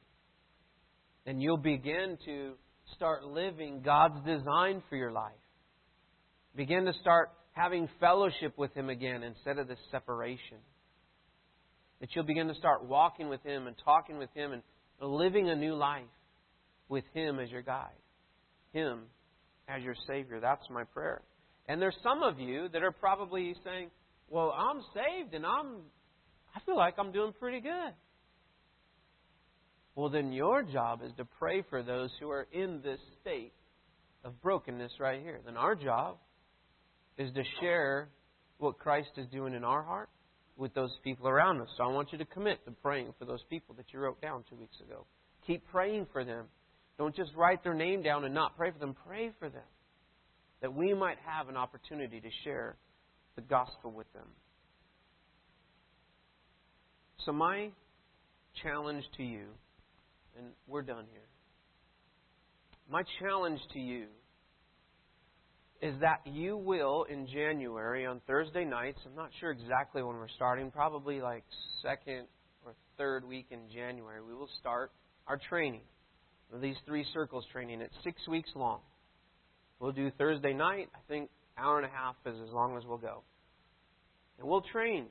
And 1.26 1.40
you'll 1.40 1.56
begin 1.58 2.18
to 2.24 2.54
start 2.96 3.24
living 3.24 3.82
God's 3.84 4.24
design 4.24 4.82
for 4.88 4.96
your 4.96 5.12
life. 5.12 5.32
Begin 6.54 6.84
to 6.84 6.92
start 7.00 7.30
having 7.52 7.88
fellowship 8.00 8.56
with 8.56 8.74
Him 8.74 8.88
again 8.88 9.22
instead 9.22 9.58
of 9.58 9.68
this 9.68 9.78
separation. 9.90 10.58
That 12.00 12.10
you'll 12.14 12.24
begin 12.24 12.48
to 12.48 12.54
start 12.54 12.84
walking 12.84 13.28
with 13.28 13.42
Him 13.42 13.66
and 13.66 13.76
talking 13.84 14.18
with 14.18 14.30
Him 14.34 14.52
and 14.52 14.62
living 15.00 15.48
a 15.48 15.56
new 15.56 15.74
life 15.74 16.02
with 16.88 17.04
Him 17.14 17.38
as 17.38 17.50
your 17.50 17.62
guide, 17.62 17.88
Him 18.72 19.02
as 19.68 19.82
your 19.82 19.94
Savior. 20.06 20.40
That's 20.40 20.68
my 20.70 20.84
prayer. 20.84 21.22
And 21.68 21.80
there's 21.80 21.96
some 22.02 22.22
of 22.22 22.38
you 22.38 22.68
that 22.72 22.82
are 22.82 22.92
probably 22.92 23.54
saying, 23.64 23.90
"Well, 24.28 24.52
I'm 24.52 24.82
saved 24.94 25.34
and 25.34 25.46
I'm 25.46 25.82
I 26.54 26.60
feel 26.66 26.76
like 26.76 26.94
I'm 26.98 27.12
doing 27.12 27.32
pretty 27.38 27.60
good." 27.60 27.94
Well, 29.94 30.08
then 30.08 30.32
your 30.32 30.62
job 30.62 31.00
is 31.04 31.12
to 31.18 31.24
pray 31.24 31.62
for 31.68 31.82
those 31.82 32.10
who 32.18 32.30
are 32.30 32.46
in 32.52 32.80
this 32.82 32.98
state 33.20 33.52
of 34.24 34.40
brokenness 34.40 34.92
right 34.98 35.20
here. 35.20 35.40
Then 35.44 35.56
our 35.56 35.74
job 35.74 36.16
is 37.18 37.32
to 37.34 37.42
share 37.60 38.08
what 38.58 38.78
Christ 38.78 39.10
is 39.16 39.26
doing 39.30 39.54
in 39.54 39.64
our 39.64 39.82
heart 39.82 40.08
with 40.56 40.72
those 40.74 40.90
people 41.04 41.28
around 41.28 41.60
us. 41.60 41.68
So 41.76 41.84
I 41.84 41.88
want 41.88 42.12
you 42.12 42.18
to 42.18 42.24
commit 42.24 42.64
to 42.64 42.70
praying 42.70 43.12
for 43.18 43.24
those 43.24 43.42
people 43.50 43.74
that 43.76 43.86
you 43.92 44.00
wrote 44.00 44.20
down 44.20 44.44
two 44.48 44.56
weeks 44.56 44.76
ago. 44.80 45.04
Keep 45.46 45.66
praying 45.70 46.06
for 46.12 46.24
them. 46.24 46.46
Don't 46.98 47.14
just 47.14 47.30
write 47.36 47.64
their 47.64 47.74
name 47.74 48.02
down 48.02 48.24
and 48.24 48.34
not 48.34 48.56
pray 48.56 48.70
for 48.70 48.78
them. 48.78 48.94
Pray 49.06 49.30
for 49.38 49.48
them. 49.48 49.62
That 50.60 50.72
we 50.72 50.94
might 50.94 51.18
have 51.26 51.48
an 51.48 51.56
opportunity 51.56 52.20
to 52.20 52.28
share 52.44 52.76
the 53.34 53.42
gospel 53.42 53.90
with 53.90 54.10
them. 54.12 54.26
So, 57.24 57.32
my 57.32 57.70
challenge 58.62 59.04
to 59.16 59.22
you, 59.22 59.46
and 60.36 60.46
we're 60.66 60.82
done 60.82 61.06
here. 61.12 61.28
My 62.90 63.02
challenge 63.20 63.60
to 63.72 63.78
you 63.78 64.06
is 65.80 65.94
that 66.00 66.20
you 66.24 66.56
will, 66.56 67.04
in 67.04 67.26
January, 67.26 68.06
on 68.06 68.20
Thursday 68.26 68.64
nights, 68.64 68.98
I'm 69.04 69.16
not 69.16 69.30
sure 69.40 69.50
exactly 69.50 70.02
when 70.02 70.16
we're 70.16 70.28
starting, 70.36 70.70
probably 70.70 71.20
like 71.20 71.44
second 71.82 72.26
or 72.64 72.74
third 72.96 73.26
week 73.26 73.46
in 73.50 73.60
January, 73.74 74.22
we 74.22 74.34
will 74.34 74.48
start 74.60 74.92
our 75.26 75.38
training. 75.48 75.82
These 76.60 76.76
three 76.86 77.06
circles 77.14 77.46
training. 77.50 77.80
It's 77.80 77.94
six 78.04 78.28
weeks 78.28 78.50
long. 78.54 78.80
We'll 79.80 79.92
do 79.92 80.10
Thursday 80.18 80.52
night. 80.52 80.90
I 80.94 80.98
think 81.08 81.30
hour 81.56 81.78
and 81.78 81.86
a 81.86 81.90
half 81.90 82.14
is 82.26 82.36
as 82.46 82.52
long 82.52 82.76
as 82.76 82.84
we'll 82.86 82.98
go. 82.98 83.22
And 84.38 84.46
we'll 84.46 84.60
train. 84.60 85.06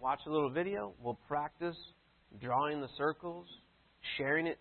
Watch 0.00 0.20
a 0.26 0.30
little 0.30 0.50
video. 0.50 0.94
We'll 1.00 1.18
practice 1.28 1.76
drawing 2.40 2.80
the 2.80 2.88
circles, 2.98 3.46
sharing 4.16 4.46
it, 4.46 4.58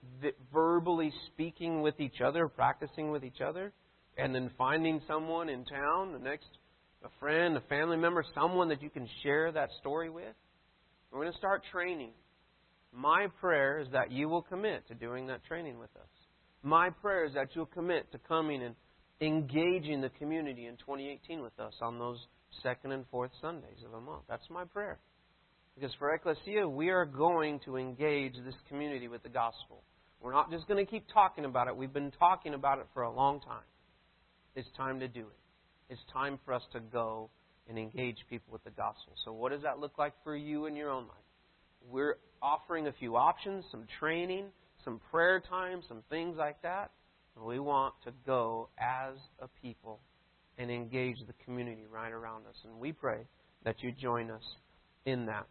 verbally 0.54 1.12
speaking 1.28 1.82
with 1.82 2.00
each 2.00 2.22
other, 2.22 2.48
practicing 2.48 3.12
with 3.12 3.24
each 3.24 3.42
other, 3.42 3.74
and 4.18 4.34
then 4.34 4.52
finding 4.58 5.02
someone 5.08 5.50
in 5.50 5.66
town, 5.66 6.14
the 6.14 6.20
next 6.20 6.48
a 7.04 7.10
friend, 7.20 7.56
a 7.56 7.62
family 7.62 7.98
member, 7.98 8.24
someone 8.34 8.70
that 8.70 8.82
you 8.82 8.90
can 8.90 9.08
share 9.24 9.52
that 9.52 9.70
story 9.80 10.10
with. 10.10 10.34
We're 11.12 11.22
going 11.22 11.32
to 11.32 11.38
start 11.38 11.62
training. 11.72 12.12
My 12.92 13.28
prayer 13.40 13.80
is 13.80 13.88
that 13.92 14.12
you 14.12 14.28
will 14.30 14.42
commit 14.42 14.88
to 14.88 14.96
doing 14.96 15.28
that 15.28 15.46
training 15.46 15.80
with 15.80 15.96
us. 15.96 16.10
My 16.64 16.90
prayer 16.90 17.26
is 17.26 17.34
that 17.36 17.50
you'll 17.54 17.68
commit 17.68 18.12
to 18.12 18.18
coming 18.18 18.64
and 18.64 18.76
engaging 19.22 20.02
the 20.02 20.10
community 20.10 20.66
in 20.66 20.76
2018 20.78 21.42
with 21.42 21.58
us 21.60 21.74
on 21.82 22.00
those 22.00 22.18
second 22.64 22.92
and 22.92 23.06
fourth 23.12 23.32
Sundays 23.42 23.84
of 23.86 23.92
the 23.92 24.00
month. 24.00 24.24
That's 24.28 24.50
my 24.50 24.66
prayer. 24.66 25.00
Because 25.80 25.94
for 26.00 26.12
Ecclesia, 26.12 26.68
we 26.68 26.90
are 26.90 27.06
going 27.06 27.60
to 27.66 27.78
engage 27.78 28.34
this 28.44 28.56
community 28.68 29.08
with 29.08 29.22
the 29.22 29.30
gospel. 29.30 29.84
We're 30.20 30.32
not 30.32 30.50
just 30.50 30.68
going 30.68 30.84
to 30.84 30.90
keep 30.90 31.06
talking 31.14 31.46
about 31.46 31.68
it. 31.68 31.78
We've 31.78 31.94
been 31.94 32.12
talking 32.18 32.56
about 32.56 32.80
it 32.80 32.88
for 32.96 33.04
a 33.04 33.12
long 33.12 33.42
time. 33.42 33.62
It's 34.56 34.68
time 34.76 35.00
to 35.02 35.08
do 35.08 35.20
it. 35.20 35.94
It's 35.94 36.02
time 36.12 36.40
for 36.44 36.56
us 36.56 36.64
to 36.74 36.80
go 36.80 37.30
and 37.70 37.78
engage 37.78 38.18
people 38.28 38.52
with 38.52 38.64
the 38.64 38.72
gospel. 38.72 39.14
So, 39.24 39.34
what 39.34 39.52
does 39.52 39.62
that 39.62 39.78
look 39.78 40.00
like 40.00 40.14
for 40.24 40.36
you 40.36 40.66
in 40.66 40.76
your 40.76 40.90
own 40.90 41.04
life? 41.04 41.18
We're 41.88 42.18
offering 42.42 42.88
a 42.88 42.94
few 42.94 43.16
options, 43.16 43.64
some 43.70 43.86
training, 44.00 44.46
some 44.84 45.00
prayer 45.12 45.40
time, 45.48 45.82
some 45.88 46.02
things 46.10 46.38
like 46.40 46.60
that. 46.64 46.90
We 47.40 47.60
want 47.60 47.94
to 48.06 48.12
go 48.26 48.70
as 48.80 49.14
a 49.40 49.48
people 49.62 50.00
and 50.58 50.72
engage 50.72 51.18
the 51.28 51.34
community 51.46 51.86
right 51.92 52.12
around 52.12 52.48
us. 52.48 52.56
And 52.64 52.80
we 52.80 52.94
pray 52.94 53.20
that 53.64 53.76
you 53.84 53.92
join 53.92 54.32
us 54.32 54.42
in 55.06 55.28
that. 55.28 55.46